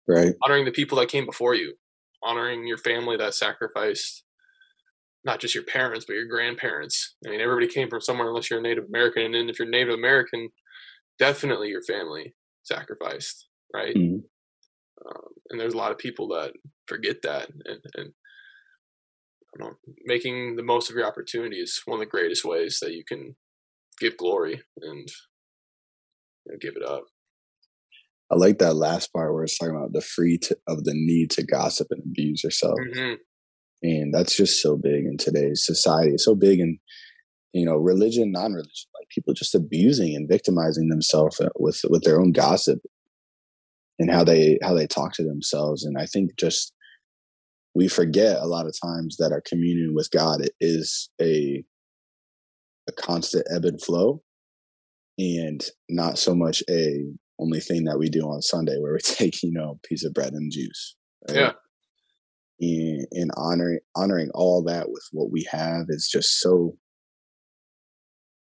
right? 0.07 0.35
Honoring 0.43 0.65
the 0.65 0.71
people 0.71 0.97
that 0.99 1.09
came 1.09 1.25
before 1.25 1.55
you, 1.55 1.75
honoring 2.23 2.67
your 2.67 2.77
family 2.77 3.17
that 3.17 3.33
sacrificed 3.33 4.23
not 5.25 5.39
just 5.39 5.53
your 5.53 5.65
parents, 5.65 6.05
but 6.05 6.13
your 6.13 6.27
grandparents. 6.27 7.15
I 7.25 7.29
mean, 7.29 7.41
everybody 7.41 7.67
came 7.67 7.89
from 7.89 8.01
somewhere 8.01 8.29
unless 8.29 8.49
you're 8.49 8.59
a 8.59 8.63
Native 8.63 8.85
American. 8.85 9.23
And 9.23 9.35
then 9.35 9.49
if 9.49 9.59
you're 9.59 9.67
Native 9.67 9.93
American, 9.93 10.49
definitely 11.17 11.69
your 11.69 11.83
family 11.83 12.33
sacrificed, 12.63 13.47
right? 13.73 13.95
Mm-hmm. 13.95 14.19
Um, 15.07 15.27
and 15.49 15.59
there's 15.59 15.73
a 15.73 15.77
lot 15.77 15.91
of 15.91 15.97
people 15.97 16.29
that 16.29 16.53
forget 16.87 17.21
that. 17.23 17.49
And, 17.65 17.81
and 17.95 18.13
know, 19.59 19.73
making 20.05 20.55
the 20.55 20.63
most 20.63 20.89
of 20.89 20.95
your 20.95 21.05
opportunity 21.05 21.57
is 21.57 21.81
one 21.85 21.95
of 21.95 21.99
the 21.99 22.09
greatest 22.09 22.45
ways 22.45 22.79
that 22.81 22.93
you 22.93 23.03
can 23.07 23.35
give 23.99 24.17
glory 24.17 24.61
and 24.81 25.09
you 26.45 26.53
know, 26.53 26.57
give 26.59 26.75
it 26.75 26.87
up. 26.87 27.03
I 28.31 28.35
like 28.35 28.59
that 28.59 28.75
last 28.75 29.11
part 29.11 29.33
where 29.33 29.43
it's 29.43 29.57
talking 29.57 29.75
about 29.75 29.93
the 29.93 30.01
free 30.01 30.37
to, 30.39 30.57
of 30.67 30.83
the 30.83 30.93
need 30.93 31.31
to 31.31 31.43
gossip 31.43 31.87
and 31.89 32.03
abuse 32.03 32.43
yourself. 32.43 32.77
Mm-hmm. 32.79 33.13
And 33.81 34.13
that's 34.13 34.35
just 34.35 34.61
so 34.61 34.75
big 34.75 35.05
in 35.05 35.17
today's 35.17 35.65
society. 35.65 36.11
It's 36.11 36.25
so 36.25 36.35
big 36.35 36.59
in 36.59 36.79
you 37.53 37.65
know 37.65 37.75
religion 37.75 38.31
non-religion 38.31 38.89
like 38.99 39.09
people 39.09 39.33
just 39.33 39.55
abusing 39.55 40.15
and 40.15 40.29
victimizing 40.29 40.89
themselves 40.89 41.41
uh, 41.41 41.49
with 41.57 41.81
with 41.89 42.03
their 42.03 42.19
own 42.19 42.31
gossip 42.31 42.79
and 43.97 44.11
how 44.11 44.23
they 44.23 44.59
how 44.61 44.73
they 44.73 44.87
talk 44.87 45.13
to 45.13 45.23
themselves. 45.23 45.83
And 45.83 45.97
i 45.97 46.05
think 46.05 46.37
just 46.37 46.73
we 47.73 47.87
forget 47.87 48.37
a 48.37 48.45
lot 48.45 48.65
of 48.65 48.75
times 48.79 49.17
that 49.17 49.31
our 49.31 49.41
communion 49.41 49.93
with 49.93 50.11
god 50.11 50.41
is 50.59 51.09
a 51.21 51.63
a 52.87 52.91
constant 52.91 53.45
ebb 53.53 53.65
and 53.65 53.81
flow 53.81 54.21
and 55.17 55.65
not 55.89 56.17
so 56.17 56.33
much 56.33 56.63
a 56.69 57.05
only 57.39 57.59
thing 57.59 57.85
that 57.85 57.97
we 57.99 58.09
do 58.09 58.21
on 58.21 58.41
sunday 58.41 58.77
where 58.79 58.93
we 58.93 58.99
take 59.03 59.41
you 59.43 59.51
know 59.51 59.79
a 59.83 59.87
piece 59.87 60.05
of 60.05 60.13
bread 60.13 60.33
and 60.33 60.51
juice 60.51 60.95
right? 61.27 61.37
yeah. 61.37 61.51
And, 62.61 63.07
and 63.11 63.31
honoring 63.37 63.79
honoring 63.95 64.29
all 64.33 64.63
that 64.65 64.89
with 64.89 65.03
what 65.11 65.31
we 65.31 65.47
have 65.49 65.85
is 65.89 66.09
just 66.11 66.39
so 66.39 66.75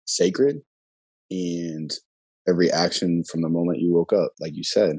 sacred. 0.04 0.61
And 1.30 1.90
every 2.48 2.70
action 2.70 3.24
from 3.24 3.42
the 3.42 3.48
moment 3.48 3.80
you 3.80 3.92
woke 3.92 4.12
up 4.12 4.33
like 4.38 4.52
you 4.54 4.62
said 4.62 4.96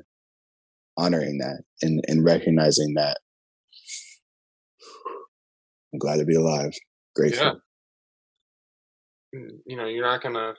honoring 0.97 1.37
that 1.39 1.61
and 1.81 2.03
and 2.07 2.23
recognizing 2.23 2.93
that. 2.95 3.19
I'm 5.93 5.99
glad 5.99 6.17
to 6.17 6.25
be 6.25 6.35
alive. 6.35 6.73
Grateful. 7.15 7.45
Yeah. 9.33 9.39
Mm, 9.39 9.49
you 9.65 9.77
know 9.77 9.85
you're 9.85 10.05
not 10.05 10.21
gonna 10.21 10.55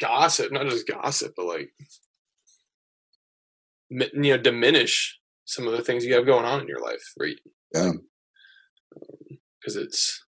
gossip 0.00 0.52
not 0.52 0.66
just 0.68 0.86
gossip 0.86 1.32
but 1.36 1.46
like 1.46 1.70
you 3.90 4.08
know 4.12 4.36
diminish 4.36 5.18
some 5.48 5.66
of 5.66 5.72
the 5.72 5.82
things 5.82 6.04
you 6.04 6.14
have 6.14 6.26
going 6.26 6.44
on 6.44 6.60
in 6.60 6.68
your 6.68 6.80
life, 6.80 7.12
right? 7.18 7.38
Yeah. 7.74 7.92
Because 9.60 9.76
um, 9.76 9.82
it's 9.82 10.24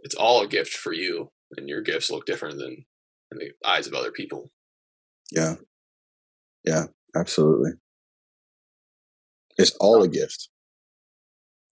it's 0.00 0.14
all 0.14 0.42
a 0.42 0.46
gift 0.48 0.72
for 0.74 0.92
you, 0.92 1.30
and 1.56 1.68
your 1.68 1.80
gifts 1.80 2.10
look 2.10 2.26
different 2.26 2.58
than 2.58 2.84
in 3.32 3.38
the 3.38 3.52
eyes 3.66 3.86
of 3.86 3.94
other 3.94 4.12
people. 4.12 4.50
Yeah. 5.30 5.54
Yeah, 6.64 6.84
absolutely. 7.16 7.72
It's 9.56 9.74
all 9.80 10.02
a 10.02 10.08
gift. 10.08 10.48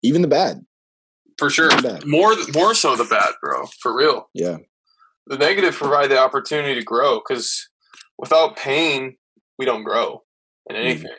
Even 0.02 0.22
the 0.22 0.28
bad. 0.28 0.60
For 1.38 1.50
sure. 1.50 1.70
More 2.06 2.34
more 2.54 2.74
so 2.74 2.96
the 2.96 3.04
bad, 3.04 3.30
bro. 3.42 3.66
For 3.80 3.96
real. 3.96 4.28
Yeah. 4.32 4.58
The 5.28 5.36
negative 5.38 5.74
provide 5.74 6.10
the 6.10 6.18
opportunity 6.18 6.74
to 6.74 6.82
grow 6.84 7.20
because 7.20 7.68
without 8.18 8.56
pain, 8.56 9.16
we 9.58 9.64
don't 9.66 9.84
grow 9.84 10.24
in 10.68 10.76
Mm. 10.76 10.80
anything. 10.80 11.12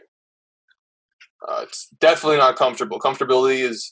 Uh, 1.47 1.61
it's 1.63 1.87
definitely 2.01 2.37
not 2.37 2.55
comfortable. 2.57 2.99
Comfortability 2.99 3.59
is, 3.59 3.91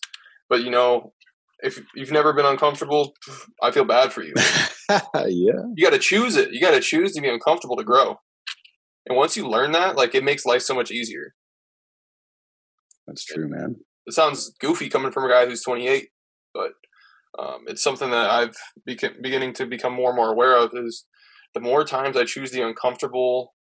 but 0.50 0.62
you 0.64 0.70
know, 0.70 1.14
if 1.60 1.80
you've 1.96 2.12
never 2.12 2.34
been 2.34 2.46
uncomfortable, 2.46 3.14
I 3.64 3.72
feel 3.72 3.86
bad 3.86 4.12
for 4.12 4.22
you. 4.24 4.34
yeah. 4.90 5.62
You 5.76 5.82
got 5.82 5.92
to 5.92 6.00
choose 6.00 6.36
it. 6.36 6.52
You 6.52 6.60
got 6.60 6.72
to 6.72 6.82
choose 6.82 7.14
to 7.14 7.22
be 7.22 7.30
uncomfortable 7.30 7.78
to 7.78 7.84
grow. 7.84 8.18
And 9.08 9.16
once 9.18 9.38
you 9.38 9.48
learn 9.48 9.72
that, 9.72 9.96
like 9.96 10.14
it 10.14 10.24
makes 10.24 10.46
life 10.46 10.62
so 10.62 10.76
much 10.76 10.92
easier. 10.92 11.34
That's 13.08 13.24
true, 13.24 13.48
man. 13.48 13.78
It 14.06 14.14
sounds 14.14 14.54
goofy 14.60 14.90
coming 14.90 15.12
from 15.12 15.24
a 15.26 15.30
guy 15.30 15.46
who's 15.46 15.64
28, 15.64 16.10
but 16.10 16.17
um, 17.38 17.66
it's 17.68 17.84
something 17.84 18.10
that 18.12 18.30
I've 18.30 18.56
beca- 18.88 19.22
beginning 19.22 19.54
to 19.54 19.66
become 19.66 19.94
more 19.94 20.10
and 20.10 20.18
more 20.18 20.32
aware 20.32 20.58
of. 20.58 20.72
Is 20.74 21.06
the 21.54 21.60
more 21.60 21.84
times 21.84 22.18
I 22.18 22.26
choose 22.26 22.52
the 22.52 22.66
uncomfortable, 22.66 23.54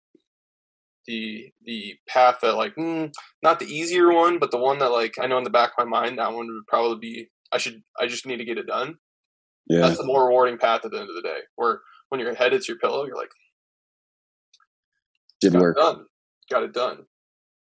the 1.07 1.53
the 1.65 1.95
path 2.09 2.39
that 2.43 2.57
like 2.57 2.75
mm, 2.77 3.13
not 3.43 3.59
the 3.59 3.67
easier 3.67 4.13
one, 4.13 4.39
but 4.39 4.51
the 4.51 4.59
one 4.59 4.79
that 4.79 4.93
like 4.93 5.15
I 5.21 5.27
know 5.27 5.39
in 5.39 5.45
the 5.45 5.51
back 5.51 5.73
of 5.79 5.87
my 5.87 6.01
mind 6.01 6.19
that 6.19 6.33
one 6.33 6.47
would 6.47 6.67
probably 6.67 6.99
be 6.99 7.29
I 7.53 7.59
should 7.59 7.83
I 8.01 8.07
just 8.07 8.27
need 8.27 8.39
to 8.39 8.45
get 8.45 8.59
it 8.59 8.67
done. 8.67 8.97
Yeah. 9.69 9.81
That's 9.81 9.99
the 9.99 10.05
more 10.07 10.27
rewarding 10.27 10.59
path 10.59 10.85
at 10.85 10.91
the 10.91 10.99
end 10.99 11.09
of 11.09 11.17
the 11.17 11.23
day. 11.23 11.39
Where 11.57 11.81
when 12.09 12.21
your 12.21 12.35
head 12.35 12.53
hits 12.53 12.69
your 12.69 12.79
pillow, 12.79 13.05
you're 13.05 13.17
like, 13.17 13.31
Did 15.41 15.53
got 15.53 15.63
work. 15.63 15.77
it 15.77 15.81
done, 15.81 16.05
got 16.51 16.63
it 16.63 16.73
done. 16.73 17.05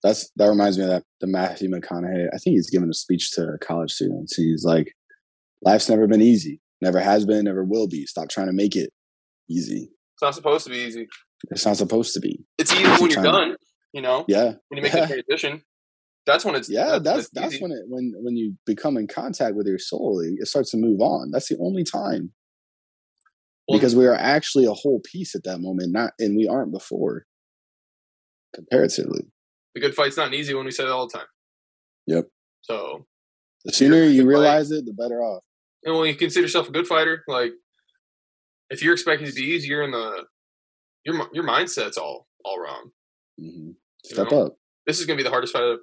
That's 0.02 0.30
that 0.36 0.48
reminds 0.48 0.78
me 0.78 0.84
of 0.84 0.90
that 0.90 1.04
the 1.20 1.26
Matthew 1.26 1.68
McConaughey. 1.68 2.28
I 2.32 2.38
think 2.38 2.54
he's 2.54 2.70
giving 2.70 2.90
a 2.90 2.94
speech 2.94 3.30
to 3.32 3.56
college 3.60 3.92
students. 3.92 4.34
He's 4.36 4.64
like, 4.64 4.94
"Life's 5.62 5.88
never 5.88 6.06
been 6.06 6.22
easy. 6.22 6.60
Never 6.80 7.00
has 7.00 7.24
been. 7.24 7.44
Never 7.44 7.64
will 7.64 7.86
be. 7.88 8.06
Stop 8.06 8.28
trying 8.28 8.48
to 8.48 8.52
make 8.52 8.74
it 8.76 8.90
easy. 9.50 9.90
It's 10.14 10.22
not 10.22 10.34
supposed 10.34 10.64
to 10.64 10.70
be 10.70 10.76
easy. 10.78 11.06
It's 11.50 11.64
not 11.66 11.76
supposed 11.76 12.12
to 12.14 12.20
be." 12.20 12.44
It's 12.58 12.72
easy 12.72 12.84
when 12.84 13.10
you're 13.10 13.22
done. 13.22 13.56
You 13.92 14.00
know, 14.02 14.24
Yeah. 14.28 14.54
when 14.68 14.76
you 14.78 14.82
make 14.82 14.92
Yeah. 14.94 15.06
the 15.06 15.22
transition. 15.22 15.62
That's 16.24 16.44
when 16.44 16.54
it's 16.54 16.68
Yeah, 16.70 16.98
that's 16.98 17.28
when 17.32 17.42
that's, 17.42 17.54
it's 17.54 17.62
when 17.62 17.72
it 17.72 17.82
when 17.88 18.12
when 18.22 18.36
you 18.36 18.56
become 18.64 18.96
in 18.96 19.06
contact 19.08 19.56
with 19.56 19.66
your 19.66 19.78
soul, 19.78 20.20
it, 20.20 20.46
starts 20.46 20.70
to 20.70 20.76
move 20.76 21.00
on. 21.00 21.30
That's 21.32 21.48
the 21.48 21.58
only 21.58 21.82
time 21.84 22.32
Well, 23.68 23.78
because 23.78 23.94
we 23.96 24.06
are 24.06 24.14
actually 24.14 24.64
a 24.66 24.72
whole 24.72 25.00
piece 25.04 25.34
at 25.34 25.42
that 25.44 25.58
moment, 25.58 25.92
not 25.92 26.12
and 26.20 26.36
we 26.36 26.46
aren't 26.48 26.72
before 26.72 27.26
comparatively. 28.54 29.30
the 29.74 29.80
good 29.80 29.94
fight's 29.94 30.16
not 30.16 30.32
easy 30.34 30.54
when 30.54 30.64
we 30.64 30.70
say 30.70 30.84
it 30.84 30.90
all 30.90 31.06
the 31.08 31.18
time. 31.18 31.26
Yep. 32.06 32.28
So, 32.62 33.06
The 33.64 33.72
sooner 33.72 34.02
you 34.04 34.22
good 34.22 34.28
fight. 34.28 34.28
realize 34.28 34.70
it, 34.70 34.84
the 34.86 34.92
better 34.92 35.22
off. 35.22 35.44
And 35.84 35.96
when 35.96 36.08
you 36.08 36.14
consider 36.14 36.42
yourself 36.42 36.68
a 36.68 36.72
good 36.72 36.86
fighter, 36.86 37.24
like 37.28 37.52
if 38.70 38.82
you're 38.82 38.94
expecting 38.94 39.26
to 39.26 39.32
be 39.34 39.42
easy, 39.42 39.68
you're 39.68 39.82
in 39.84 39.90
the 39.90 40.24
your 41.04 41.28
your 41.32 41.44
mindset's 41.44 41.96
all 41.98 42.28
all 42.44 42.60
wrong. 42.60 42.90
hmm 43.38 43.68
You 43.68 43.74
Step 44.04 44.30
know? 44.30 44.46
up. 44.46 44.56
This 44.86 45.00
is 45.00 45.06
gonna 45.06 45.16
be 45.16 45.22
the 45.22 45.30
hardest 45.30 45.52
fight 45.52 45.76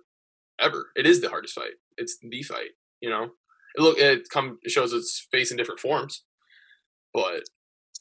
ever. 0.60 0.92
It 0.96 1.06
is 1.06 1.22
the 1.22 1.30
hardest 1.30 1.54
fight. 1.56 1.74
It's 1.98 2.18
the 2.22 2.44
fight. 2.44 2.72
You 3.02 3.10
know, 3.10 3.24
it 3.76 3.82
look 3.82 3.98
it 3.98 4.28
come 4.30 4.60
it 4.64 4.72
shows 4.72 4.94
its 4.94 5.28
face 5.32 5.52
in 5.52 5.58
different 5.58 5.80
forms, 5.80 6.24
but 7.14 7.44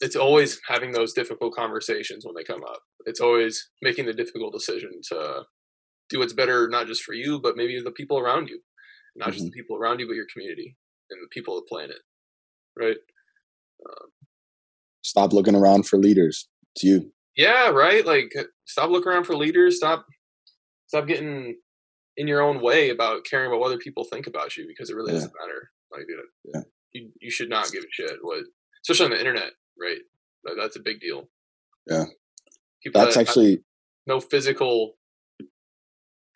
it's 0.01 0.17
always 0.17 0.61
having 0.69 0.93
those 0.93 1.13
difficult 1.13 1.55
conversations 1.55 2.25
when 2.25 2.35
they 2.35 2.45
come 2.45 2.63
up. 2.65 2.81
It's 3.07 3.21
always 3.21 3.71
making 3.83 4.07
the 4.07 4.13
difficult 4.13 4.53
decision 4.53 4.93
to 5.11 5.43
do 6.11 6.21
what's 6.21 6.33
better, 6.33 6.69
not 6.69 6.87
just 6.87 7.03
for 7.03 7.15
you, 7.15 7.41
but 7.41 7.57
maybe 7.57 7.81
the 7.81 7.91
people 7.91 8.19
around 8.19 8.49
you, 8.49 8.61
not 9.17 9.33
just 9.33 9.45
the 9.45 9.51
people 9.51 9.77
around 9.77 10.01
you, 10.01 10.07
but 10.07 10.15
your 10.17 10.27
community 10.33 10.77
and 11.11 11.23
the 11.23 11.29
people 11.31 11.57
of 11.57 11.65
the 11.65 11.69
planet, 11.69 11.99
right? 12.79 12.97
Stop 15.03 15.33
looking 15.33 15.55
around 15.55 15.87
for 15.87 15.97
leaders. 15.99 16.49
It's 16.75 16.85
you. 16.85 17.13
Yeah, 17.37 17.71
right. 17.71 18.05
Like, 18.05 18.33
stop 18.67 18.91
looking 18.91 19.11
around 19.11 19.25
for 19.25 19.37
leaders. 19.37 19.77
Stop, 19.77 20.05
stop 20.89 21.07
getting 21.07 21.57
in 22.17 22.27
your 22.27 22.43
own 22.43 22.61
way 22.61 22.91
about 22.91 23.25
caring 23.25 23.47
about 23.47 23.61
what 23.61 23.67
other 23.69 23.79
people 23.79 24.05
think 24.05 24.27
about 24.27 24.57
you 24.57 24.67
because 24.67 24.91
it 24.91 24.97
really 24.97 25.13
Yeah. 25.13 25.19
doesn't 25.21 25.35
matter. 25.41 25.71
Like, 25.93 26.07
dude, 26.09 26.21
Yeah. 26.53 26.63
you 26.93 27.13
you 27.21 27.31
should 27.31 27.49
not 27.49 27.71
give 27.71 27.85
a 27.85 27.87
shit 27.91 28.19
what, 28.23 28.45
especially 28.85 29.05
on 29.07 29.11
the 29.13 29.19
internet, 29.21 29.53
right? 29.81 30.01
Like, 30.45 30.57
that's 30.57 30.77
a 30.77 30.81
big 30.81 31.01
deal. 31.01 31.31
Yeah. 31.87 32.07
People 32.83 33.01
That's 33.01 33.15
that 33.15 33.29
actually 33.29 33.65
no 34.07 34.21
physical, 34.21 34.99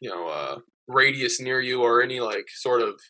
you 0.00 0.08
know, 0.10 0.28
uh, 0.28 0.60
radius 0.86 1.40
near 1.40 1.60
you 1.60 1.82
or 1.82 2.02
any 2.02 2.20
like 2.20 2.48
sort 2.48 2.80
of 2.80 3.00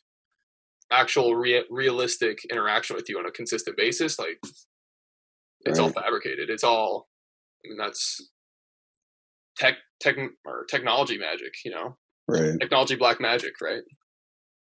actual 0.93 1.35
rea- 1.35 1.65
realistic 1.71 2.45
interaction 2.51 2.97
with 2.97 3.09
you 3.09 3.19
on 3.19 3.27
a 3.27 3.31
consistent 3.31 3.77
basis. 3.77 4.19
Like, 4.19 4.39
it's 5.63 5.79
all 5.79 5.91
fabricated. 5.91 6.51
It's 6.51 6.65
all, 6.65 7.09
I 7.65 7.69
mean, 7.69 7.79
that's 7.79 8.21
tech, 9.57 9.77
tech, 10.01 10.17
or 10.45 10.65
technology 10.69 11.19
magic, 11.19 11.55
you 11.65 11.71
know, 11.71 11.97
right. 12.29 12.59
technology 12.61 12.97
black 12.97 13.21
magic, 13.21 13.53
right? 13.61 13.83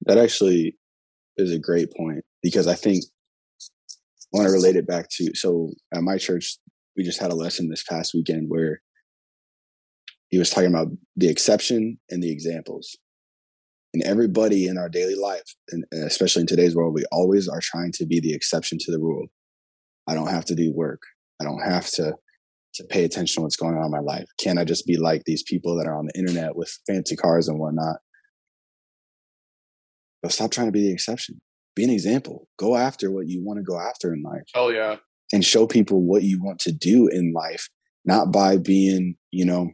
That 0.06 0.18
actually 0.18 0.78
is 1.38 1.52
a 1.52 1.60
great 1.60 1.90
point 1.96 2.24
because 2.42 2.68
I 2.68 2.76
think 2.76 3.04
I 3.62 4.38
want 4.38 4.48
to 4.48 4.54
relate 4.54 4.76
it 4.76 4.88
back 4.88 5.08
to 5.18 5.34
so 5.34 5.72
at 5.94 6.02
my 6.02 6.18
church 6.18 6.58
we 6.96 7.04
just 7.04 7.22
had 7.22 7.32
a 7.32 7.36
lesson 7.36 7.70
this 7.70 7.84
past 7.84 8.14
weekend 8.14 8.46
where 8.50 8.82
he 10.30 10.38
was 10.38 10.50
talking 10.50 10.70
about 10.70 10.88
the 11.16 11.30
exception 11.30 11.98
and 12.10 12.22
the 12.22 12.32
examples. 12.32 12.98
And 13.96 14.04
everybody 14.04 14.68
in 14.68 14.78
our 14.78 14.90
daily 14.90 15.16
life, 15.16 15.56
and 15.70 15.86
especially 16.06 16.42
in 16.42 16.48
today's 16.48 16.76
world, 16.76 16.94
we 16.94 17.06
always 17.14 17.48
are 17.48 17.62
trying 17.62 17.94
to 17.94 18.06
be 18.06 18.20
the 18.20 18.34
exception 18.34 18.78
to 18.82 18.92
the 18.92 19.00
rule. 19.00 19.28
I 20.06 20.14
don't 20.14 20.28
have 20.28 20.44
to 20.46 20.54
do 20.54 20.74
work. 20.76 21.02
I 21.42 21.46
don't 21.46 21.62
have 21.62 21.88
to 21.92 22.16
to 22.74 22.84
pay 22.84 23.06
attention 23.06 23.36
to 23.36 23.44
what's 23.44 23.56
going 23.56 23.78
on 23.78 23.86
in 23.86 23.92
my 23.92 24.02
life. 24.02 24.26
Can 24.38 24.58
I 24.58 24.66
just 24.66 24.86
be 24.86 24.98
like 24.98 25.24
these 25.24 25.44
people 25.44 25.78
that 25.78 25.88
are 25.88 25.98
on 25.98 26.08
the 26.08 26.20
internet 26.20 26.58
with 26.58 26.78
fancy 26.86 27.16
cars 27.16 27.48
and 27.48 27.58
whatnot? 27.58 28.00
But 30.22 30.34
stop 30.34 30.52
trying 30.52 30.68
to 30.68 30.74
be 30.74 30.82
the 30.82 30.92
exception. 30.92 31.40
Be 31.74 31.86
an 31.86 31.90
example. 31.90 32.50
Go 32.60 32.76
after 32.76 33.10
what 33.12 33.30
you 33.30 33.46
want 33.46 33.60
to 33.60 33.64
go 33.64 33.80
after 33.80 34.14
in 34.14 34.24
life 34.24 34.44
Oh 34.56 34.68
yeah, 34.68 34.98
and 35.32 35.46
show 35.46 35.68
people 35.68 36.02
what 36.02 36.24
you 36.24 36.44
want 36.44 36.60
to 36.60 36.74
do 36.74 37.08
in 37.08 37.32
life, 37.32 37.70
not 38.04 38.34
by 38.34 38.58
being, 38.58 39.16
you 39.32 39.46
know, 39.46 39.70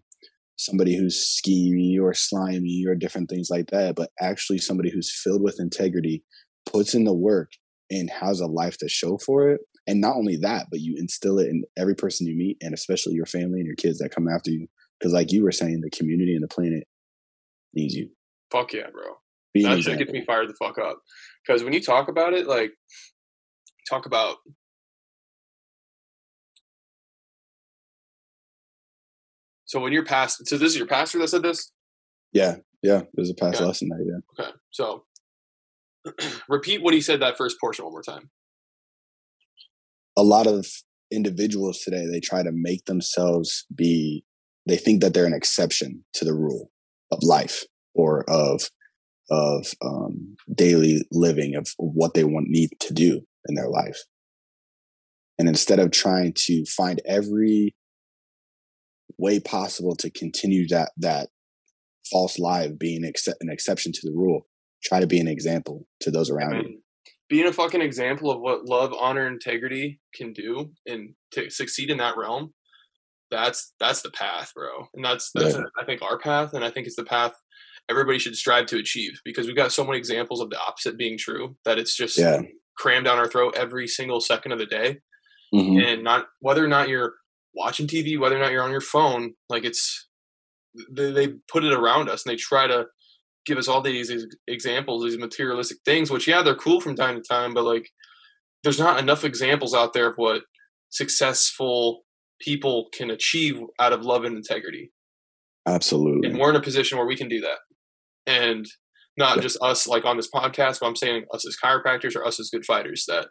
somebody 0.62 0.96
who's 0.96 1.18
schemy 1.18 2.00
or 2.00 2.14
slimy 2.14 2.86
or 2.88 2.94
different 2.94 3.30
things 3.30 3.50
like 3.50 3.72
that, 3.72 3.96
but 3.96 4.12
actually 4.22 4.60
somebody 4.60 4.92
who's 4.92 5.12
filled 5.12 5.42
with 5.42 5.60
integrity, 5.60 6.24
puts 6.66 6.94
in 6.94 7.04
the 7.04 7.14
work, 7.14 7.52
and 7.90 8.10
has 8.10 8.40
a 8.40 8.46
life 8.46 8.78
to 8.78 8.88
show 8.88 9.18
for 9.18 9.50
it. 9.50 9.62
And 9.88 10.00
not 10.00 10.16
only 10.16 10.38
that, 10.38 10.68
but 10.70 10.80
you 10.80 10.96
instill 10.98 11.40
it 11.40 11.48
in 11.48 11.64
every 11.78 11.96
person 11.96 12.28
you 12.28 12.36
meet, 12.36 12.58
and 12.62 12.74
especially 12.76 13.14
your 13.14 13.26
family 13.26 13.60
and 13.60 13.66
your 13.66 13.76
kids 13.76 13.98
that 13.98 14.14
come 14.14 14.28
after 14.28 14.52
you. 14.52 14.68
Because, 15.00 15.14
like 15.14 15.32
you 15.32 15.44
were 15.44 15.52
saying, 15.52 15.82
the 15.82 15.90
community 15.90 16.36
and 16.36 16.44
the 16.44 16.48
planet 16.48 16.84
needs 17.74 17.96
you. 17.96 18.10
fuck 18.52 18.72
yeah, 18.74 18.90
bro. 18.94 19.16
Be 19.54 19.64
that 19.64 19.82
shit 19.82 19.98
gets 19.98 20.12
me 20.12 20.24
fired 20.24 20.48
the 20.48 20.54
fuck 20.54 20.78
up 20.78 21.00
because 21.46 21.64
when 21.64 21.74
you 21.74 21.82
talk 21.82 22.08
about 22.08 22.34
it, 22.34 22.48
like 22.48 22.72
talk 23.90 24.06
about 24.06 24.38
so 29.72 29.80
when 29.80 29.94
you're 29.94 30.04
past 30.04 30.46
so 30.46 30.58
this 30.58 30.74
is 30.74 30.78
your 30.78 30.88
pastor 30.88 31.18
that 31.20 31.30
said 31.30 31.44
this 31.44 31.72
Yeah, 32.34 32.56
yeah. 32.84 33.04
There's 33.14 33.30
a 33.30 33.34
past 33.34 33.58
Okay. 33.58 33.66
lesson 33.66 33.90
there. 33.90 34.02
Yeah. 34.06 34.46
okay 34.46 34.52
so 34.72 35.06
repeat 36.50 36.82
what 36.84 36.94
he 36.94 37.00
said 37.02 37.22
that 37.22 37.38
first 37.38 37.58
portion 37.60 37.86
one 37.86 37.94
more 37.94 38.02
time 38.04 38.30
a 40.18 40.24
lot 40.24 40.46
of 40.46 40.68
individuals 41.10 41.80
today 41.80 42.06
they 42.12 42.20
try 42.20 42.44
to 42.44 42.52
make 42.52 42.84
themselves 42.86 43.66
be 43.74 44.26
they 44.68 44.78
think 44.78 45.02
that 45.02 45.14
they're 45.14 45.26
an 45.26 45.34
exception 45.34 46.04
to 46.14 46.26
the 46.26 46.34
rule 46.34 46.70
of 47.12 47.20
life 47.24 47.64
or 47.96 48.30
of 48.30 48.70
of 49.30 49.66
um, 49.86 50.36
daily 50.54 51.06
living 51.12 51.56
of 51.56 51.70
what 51.78 52.14
they 52.14 52.26
want 52.26 52.48
need 52.50 52.70
to 52.82 52.94
do 52.94 53.22
in 53.48 53.56
their 53.56 53.70
life 53.70 54.00
and 55.40 55.48
instead 55.48 55.80
of 55.80 55.92
trying 55.92 56.34
to 56.36 56.66
find 56.66 57.00
every 57.06 57.74
way 59.22 59.40
possible 59.40 59.96
to 59.98 60.10
continue 60.10 60.68
that 60.68 60.92
that 60.98 61.30
false 62.12 62.40
lie 62.40 62.64
of 62.64 62.78
being 62.80 63.06
accept, 63.06 63.38
an 63.42 63.50
exception 63.50 63.92
to 63.94 64.02
the 64.04 64.12
rule. 64.12 64.48
Try 64.84 65.00
to 65.00 65.08
be 65.08 65.20
an 65.20 65.28
example 65.28 65.88
to 66.02 66.12
those 66.12 66.30
around 66.30 66.56
you. 66.64 66.80
Being 67.30 67.48
a 67.48 67.54
fucking 67.54 67.82
example 67.82 68.32
of 68.32 68.42
what 68.42 68.66
love 68.66 68.94
honor 69.00 69.28
integrity 69.28 70.02
can 70.14 70.34
do 70.34 70.72
and 70.86 71.14
to 71.34 71.50
succeed 71.50 71.90
in 71.90 71.98
that 71.98 72.18
realm 72.18 72.54
that's 73.30 73.74
that's 73.80 74.02
the 74.02 74.12
path 74.12 74.52
bro. 74.54 74.88
And 74.94 75.06
that's 75.06 75.32
that's 75.34 75.56
Yeah. 75.56 75.64
i 75.80 75.86
think 75.86 76.02
our 76.02 76.20
path 76.20 76.54
and 76.54 76.64
i 76.66 76.70
think 76.70 76.86
it's 76.86 76.98
the 76.98 77.06
path 77.06 77.32
everybody 77.90 78.20
should 78.20 78.36
strive 78.36 78.66
to 78.68 78.78
achieve 78.78 79.14
because 79.24 79.48
we've 79.48 79.56
got 79.56 79.72
so 79.72 79.86
many 79.86 79.98
examples 79.98 80.42
of 80.42 80.50
the 80.50 80.60
opposite 80.60 80.98
being 80.98 81.18
true 81.18 81.56
that 81.66 81.80
it's 81.80 81.96
just 81.96 82.18
yeah. 82.18 82.42
crammed 82.78 83.06
down 83.06 83.18
our 83.18 83.28
throat 83.28 83.54
every 83.58 83.88
single 83.88 84.20
second 84.20 84.52
of 84.52 84.60
the 84.60 84.66
day. 84.66 84.98
Mhm. 85.54 85.84
and 85.86 86.04
not 86.04 86.28
whether 86.40 86.64
or 86.64 86.68
not 86.70 86.88
you're 86.88 87.16
watching 87.56 87.88
tv 87.88 88.20
whether 88.20 88.36
or 88.36 88.40
not 88.40 88.52
you're 88.52 88.64
on 88.64 88.72
your 88.72 88.82
phone 88.82 89.34
like 89.50 89.66
it's 89.66 90.08
they, 90.92 91.12
they 91.12 91.28
put 91.52 91.64
it 91.64 91.74
around 91.74 92.10
us 92.10 92.26
and 92.26 92.32
they 92.32 92.38
try 92.38 92.68
to 92.68 92.86
give 93.46 93.58
us 93.58 93.68
all 93.68 93.82
these 93.82 94.10
ex- 94.10 94.24
examples 94.48 95.04
these 95.04 95.18
materialistic 95.18 95.78
things 95.86 96.10
which 96.10 96.28
yeah 96.28 96.42
they're 96.42 96.56
cool 96.56 96.80
from 96.80 96.96
time 96.96 97.16
to 97.16 97.22
time 97.22 97.54
but 97.54 97.64
like 97.64 97.90
there's 98.64 98.80
not 98.80 99.00
enough 99.00 99.24
examples 99.24 99.74
out 99.74 99.94
there 99.94 100.08
of 100.10 100.16
what 100.16 100.44
successful 100.90 102.04
people 102.40 102.88
can 102.94 103.10
achieve 103.10 103.62
out 103.80 103.94
of 103.94 104.04
love 104.04 104.24
and 104.24 104.36
integrity. 104.36 104.92
Absolutely. 105.68 106.30
And 106.30 106.40
we're 106.40 106.50
in 106.50 106.56
a 106.56 106.62
position 106.62 106.98
where 106.98 107.08
we 107.08 107.16
can 107.16 107.28
do 107.28 107.42
that. 107.42 107.60
And 108.26 108.66
not 109.18 109.38
yeah. 109.38 109.44
just 109.44 109.58
us 109.62 109.88
like 109.88 110.06
on 110.06 110.18
this 110.18 110.30
podcast, 110.34 110.80
but 110.80 110.88
I'm 110.88 110.96
saying 110.96 111.26
us 111.34 111.46
as 111.48 111.58
chiropractors 111.64 112.16
or 112.16 112.26
us 112.26 112.40
as 112.40 112.50
good 112.50 112.66
fighters 112.66 113.06
that 113.08 113.28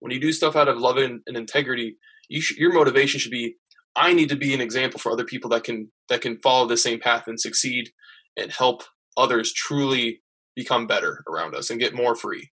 when 0.00 0.12
you 0.12 0.20
do 0.20 0.32
stuff 0.32 0.56
out 0.56 0.68
of 0.68 0.78
love 0.78 0.96
and, 0.96 1.20
and 1.26 1.36
integrity, 1.36 1.96
you 2.28 2.40
sh- 2.40 2.56
your 2.56 2.72
motivation 2.72 3.20
should 3.20 3.32
be 3.32 3.56
I 3.96 4.12
need 4.12 4.28
to 4.30 4.36
be 4.36 4.54
an 4.54 4.60
example 4.60 4.98
for 4.98 5.12
other 5.12 5.24
people 5.24 5.50
that 5.50 5.64
can 5.64 5.90
that 6.08 6.20
can 6.20 6.38
follow 6.42 6.66
the 6.66 6.76
same 6.76 7.00
path 7.00 7.24
and 7.26 7.40
succeed 7.40 7.90
and 8.36 8.50
help 8.50 8.82
others 9.16 9.52
truly 9.52 10.20
become 10.56 10.86
better 10.86 11.22
around 11.28 11.54
us 11.54 11.70
and 11.70 11.80
get 11.80 11.94
more 11.94 12.14
free. 12.14 12.50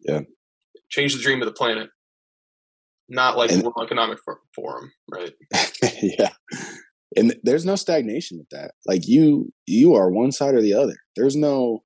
Yeah. 0.00 0.20
Change 0.90 1.14
the 1.14 1.22
dream 1.22 1.40
of 1.40 1.46
the 1.46 1.52
planet. 1.52 1.90
Not 3.08 3.36
like 3.36 3.50
and, 3.50 3.60
the 3.60 3.64
World 3.64 3.82
Economic 3.82 4.18
Forum, 4.54 4.92
right? 5.10 5.32
yeah. 6.02 6.30
And 7.16 7.34
there's 7.42 7.64
no 7.64 7.74
stagnation 7.74 8.38
with 8.38 8.48
that. 8.50 8.72
Like 8.86 9.08
you 9.08 9.52
you 9.66 9.94
are 9.94 10.10
one 10.10 10.30
side 10.30 10.54
or 10.54 10.62
the 10.62 10.74
other. 10.74 10.94
There's 11.16 11.34
no 11.34 11.82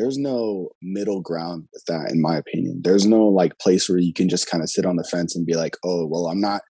there's 0.00 0.18
no 0.18 0.70
middle 0.80 1.20
ground 1.20 1.68
with 1.72 1.84
that 1.86 2.10
in 2.10 2.20
my 2.20 2.36
opinion. 2.36 2.80
There's 2.82 3.06
no 3.06 3.26
like 3.26 3.58
place 3.58 3.88
where 3.88 3.98
you 3.98 4.12
can 4.14 4.28
just 4.28 4.50
kind 4.50 4.62
of 4.62 4.70
sit 4.70 4.86
on 4.86 4.96
the 4.96 5.04
fence 5.04 5.36
and 5.36 5.46
be 5.46 5.54
like, 5.54 5.76
"Oh, 5.84 6.06
well, 6.06 6.26
I'm 6.26 6.40
not 6.40 6.62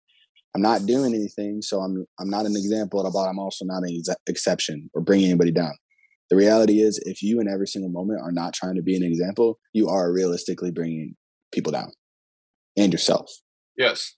I'm 0.55 0.62
not 0.62 0.87
doing 0.87 1.14
anything, 1.14 1.62
so 1.62 1.81
I'm 1.81 2.05
I'm 2.19 2.29
not 2.29 2.47
an 2.47 2.57
example, 2.57 3.09
but 3.12 3.29
I'm 3.29 3.38
also 3.38 3.64
not 3.64 3.83
an 3.85 3.97
ex- 3.97 4.16
exception 4.27 4.90
or 4.95 5.01
bringing 5.01 5.29
anybody 5.29 5.53
down. 5.53 5.73
The 6.29 6.37
reality 6.37 6.81
is, 6.81 7.01
if 7.05 7.23
you 7.23 7.40
in 7.40 7.49
every 7.49 7.66
single 7.66 7.90
moment 7.90 8.21
are 8.23 8.33
not 8.33 8.53
trying 8.53 8.75
to 8.77 8.83
be 8.83 8.97
an 8.97 9.03
example, 9.03 9.59
you 9.73 9.88
are 9.88 10.12
realistically 10.12 10.71
bringing 10.71 11.14
people 11.53 11.73
down 11.73 11.93
and 12.77 12.93
yourself. 12.93 13.31
Yes. 13.77 14.16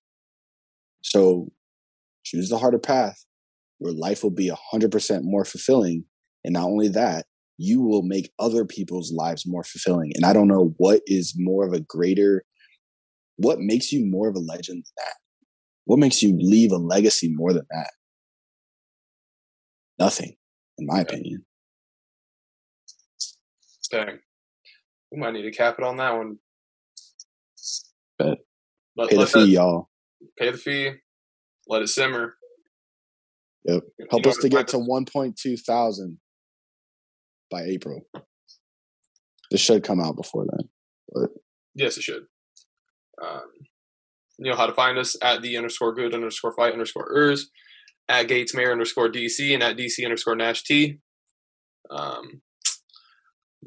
So 1.02 1.50
choose 2.24 2.48
the 2.48 2.58
harder 2.58 2.78
path 2.78 3.24
where 3.78 3.92
life 3.92 4.22
will 4.22 4.30
be 4.30 4.50
100% 4.72 5.20
more 5.22 5.44
fulfilling. 5.44 6.04
And 6.44 6.54
not 6.54 6.66
only 6.66 6.88
that, 6.88 7.26
you 7.58 7.82
will 7.82 8.02
make 8.02 8.32
other 8.38 8.64
people's 8.64 9.12
lives 9.12 9.46
more 9.46 9.64
fulfilling. 9.64 10.12
And 10.14 10.24
I 10.24 10.32
don't 10.32 10.48
know 10.48 10.74
what 10.78 11.00
is 11.06 11.34
more 11.36 11.66
of 11.66 11.72
a 11.72 11.80
greater, 11.80 12.44
what 13.36 13.58
makes 13.60 13.92
you 13.92 14.06
more 14.06 14.28
of 14.28 14.36
a 14.36 14.40
legend 14.40 14.78
than 14.78 15.04
that? 15.04 15.14
What 15.84 15.98
makes 15.98 16.22
you 16.22 16.36
leave 16.38 16.72
a 16.72 16.76
legacy 16.76 17.30
more 17.32 17.52
than 17.52 17.66
that? 17.70 17.90
Nothing, 19.98 20.36
in 20.78 20.86
my 20.86 21.00
opinion. 21.00 21.44
Dang. 23.90 24.18
We 25.10 25.18
might 25.20 25.34
need 25.34 25.42
to 25.42 25.50
cap 25.50 25.76
it 25.78 25.84
on 25.84 25.98
that 25.98 26.16
one. 26.16 26.38
Bet. 28.18 28.38
Let, 28.96 29.10
pay 29.10 29.16
the 29.16 29.26
fee, 29.26 29.40
that, 29.40 29.48
y'all. 29.48 29.90
Pay 30.38 30.50
the 30.50 30.58
fee. 30.58 30.90
Let 31.68 31.82
it 31.82 31.88
simmer. 31.88 32.36
Yep. 33.64 33.82
Help 34.10 34.26
us 34.26 34.38
to 34.38 34.48
get 34.48 34.68
to 34.68 34.78
1.2 34.78 35.60
thousand 35.60 36.18
by 37.52 37.62
April. 37.62 38.04
This 39.50 39.60
should 39.60 39.84
come 39.84 40.00
out 40.00 40.16
before 40.16 40.46
then. 40.50 40.68
But. 41.12 41.30
Yes, 41.74 41.96
it 41.96 42.02
should. 42.02 42.24
Um, 43.22 43.42
you 44.38 44.50
know 44.50 44.56
how 44.56 44.66
to 44.66 44.72
find 44.72 44.98
us 44.98 45.16
at 45.22 45.42
the 45.42 45.56
underscore 45.56 45.94
good 45.94 46.14
underscore 46.14 46.54
fight 46.54 46.72
underscore 46.72 47.06
ers, 47.14 47.50
at 48.08 48.26
Gates 48.26 48.54
Maier 48.54 48.72
underscore 48.72 49.08
DC, 49.08 49.54
and 49.54 49.62
at 49.62 49.76
DC 49.76 50.02
underscore 50.04 50.34
Nash 50.34 50.64
T. 50.64 50.98
Um, 51.90 52.42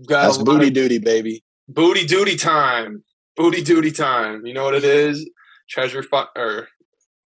Got 0.08 0.24
That's 0.24 0.38
booty 0.40 0.68
of, 0.68 0.74
duty, 0.74 0.98
baby. 0.98 1.44
Booty 1.70 2.06
duty 2.06 2.36
time. 2.36 3.04
Booty 3.38 3.64
duty 3.64 3.92
time. 3.92 4.46
You 4.46 4.54
know 4.54 4.66
what 4.66 4.76
it 4.76 4.84
is? 4.84 5.30
Treasure 5.70 6.04
fi- 6.04 6.28
or 6.36 6.68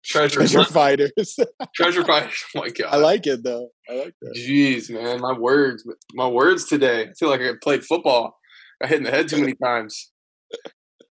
treasure, 0.07 0.41
treasure 0.41 0.65
fighters. 0.65 1.39
treasure 1.75 2.05
fighters. 2.05 2.45
Oh 2.55 2.61
my 2.61 2.71
god. 2.71 2.89
I 2.93 2.97
like 2.97 3.27
it 3.27 3.43
though. 3.43 3.69
I 3.89 3.95
like 3.97 4.15
that. 4.23 4.35
Jeez, 4.37 4.91
man, 4.91 5.21
my 5.21 5.33
words, 5.33 5.85
my 6.15 6.27
words 6.27 6.65
today. 6.65 7.09
I 7.09 7.13
feel 7.19 7.29
like 7.29 7.41
I 7.41 7.53
played 7.63 7.85
football. 7.85 8.39
I 8.83 8.87
hit 8.87 8.99
in 8.99 9.05
the 9.05 9.11
head 9.11 9.29
too 9.29 9.41
many 9.41 9.55
times. 9.63 10.13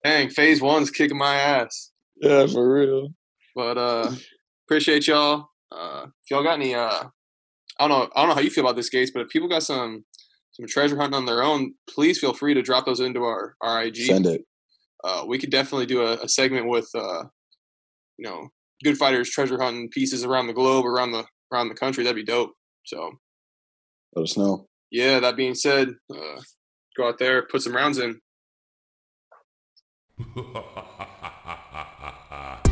Dang, 0.04 0.30
phase 0.30 0.62
one's 0.62 0.91
kicking 0.91 1.17
my 1.17 1.36
ass. 1.36 1.91
Yeah, 2.21 2.47
for 2.47 2.73
real. 2.73 3.10
But 3.56 3.78
uh 3.78 4.12
appreciate 4.67 5.08
y'all. 5.08 5.49
Uh 5.71 6.08
if 6.08 6.32
y'all 6.32 6.43
got 6.43 6.60
any 6.60 6.75
uh 6.75 7.04
I 7.80 7.88
don't 7.88 7.89
know 7.89 8.10
I 8.15 8.21
don't 8.21 8.30
know 8.30 8.36
how 8.36 8.41
you 8.41 8.49
feel 8.49 8.63
about 8.63 8.75
this 8.75 8.89
Gates, 8.89 9.12
but 9.12 9.21
if 9.21 9.30
people 9.30 9.49
got 9.49 9.63
some 9.63 10.06
some 10.60 10.67
treasure 10.67 10.97
hunting 10.97 11.15
on 11.15 11.25
their 11.25 11.43
own, 11.43 11.73
please 11.89 12.19
feel 12.19 12.34
free 12.34 12.54
to 12.54 12.62
drop 12.62 12.86
those 12.86 12.99
into 12.99 13.23
our, 13.23 13.56
our 13.62 13.84
IG. 13.84 13.97
Send 13.97 14.25
it. 14.25 14.41
Uh, 15.04 15.23
we 15.25 15.38
could 15.38 15.52
definitely 15.52 15.86
do 15.86 16.02
a, 16.02 16.15
a 16.15 16.28
segment 16.28 16.67
with, 16.67 16.89
uh, 16.93 17.23
you 18.17 18.28
know, 18.30 18.49
good 18.84 18.98
fighters 18.98 19.30
treasure 19.30 19.62
hunting 19.62 19.89
pieces 19.89 20.24
around 20.24 20.48
the 20.48 20.54
globe, 20.54 20.86
around 20.86 21.12
the 21.12 21.26
around 21.52 21.70
the 21.70 21.76
country. 21.76 22.04
That'd 22.04 22.15
be 22.15 22.24
dope. 22.24 22.54
So, 22.86 23.12
let 24.15 24.24
us 24.24 24.38
know. 24.38 24.68
Yeah. 24.92 25.20
That 25.20 25.36
being 25.36 25.56
said, 25.56 25.89
uh, 26.13 26.42
go 26.98 27.08
out 27.08 27.20
there, 27.20 27.44
put 27.44 27.62
some 27.62 27.76
rounds 27.76 27.98
in. 28.00 28.20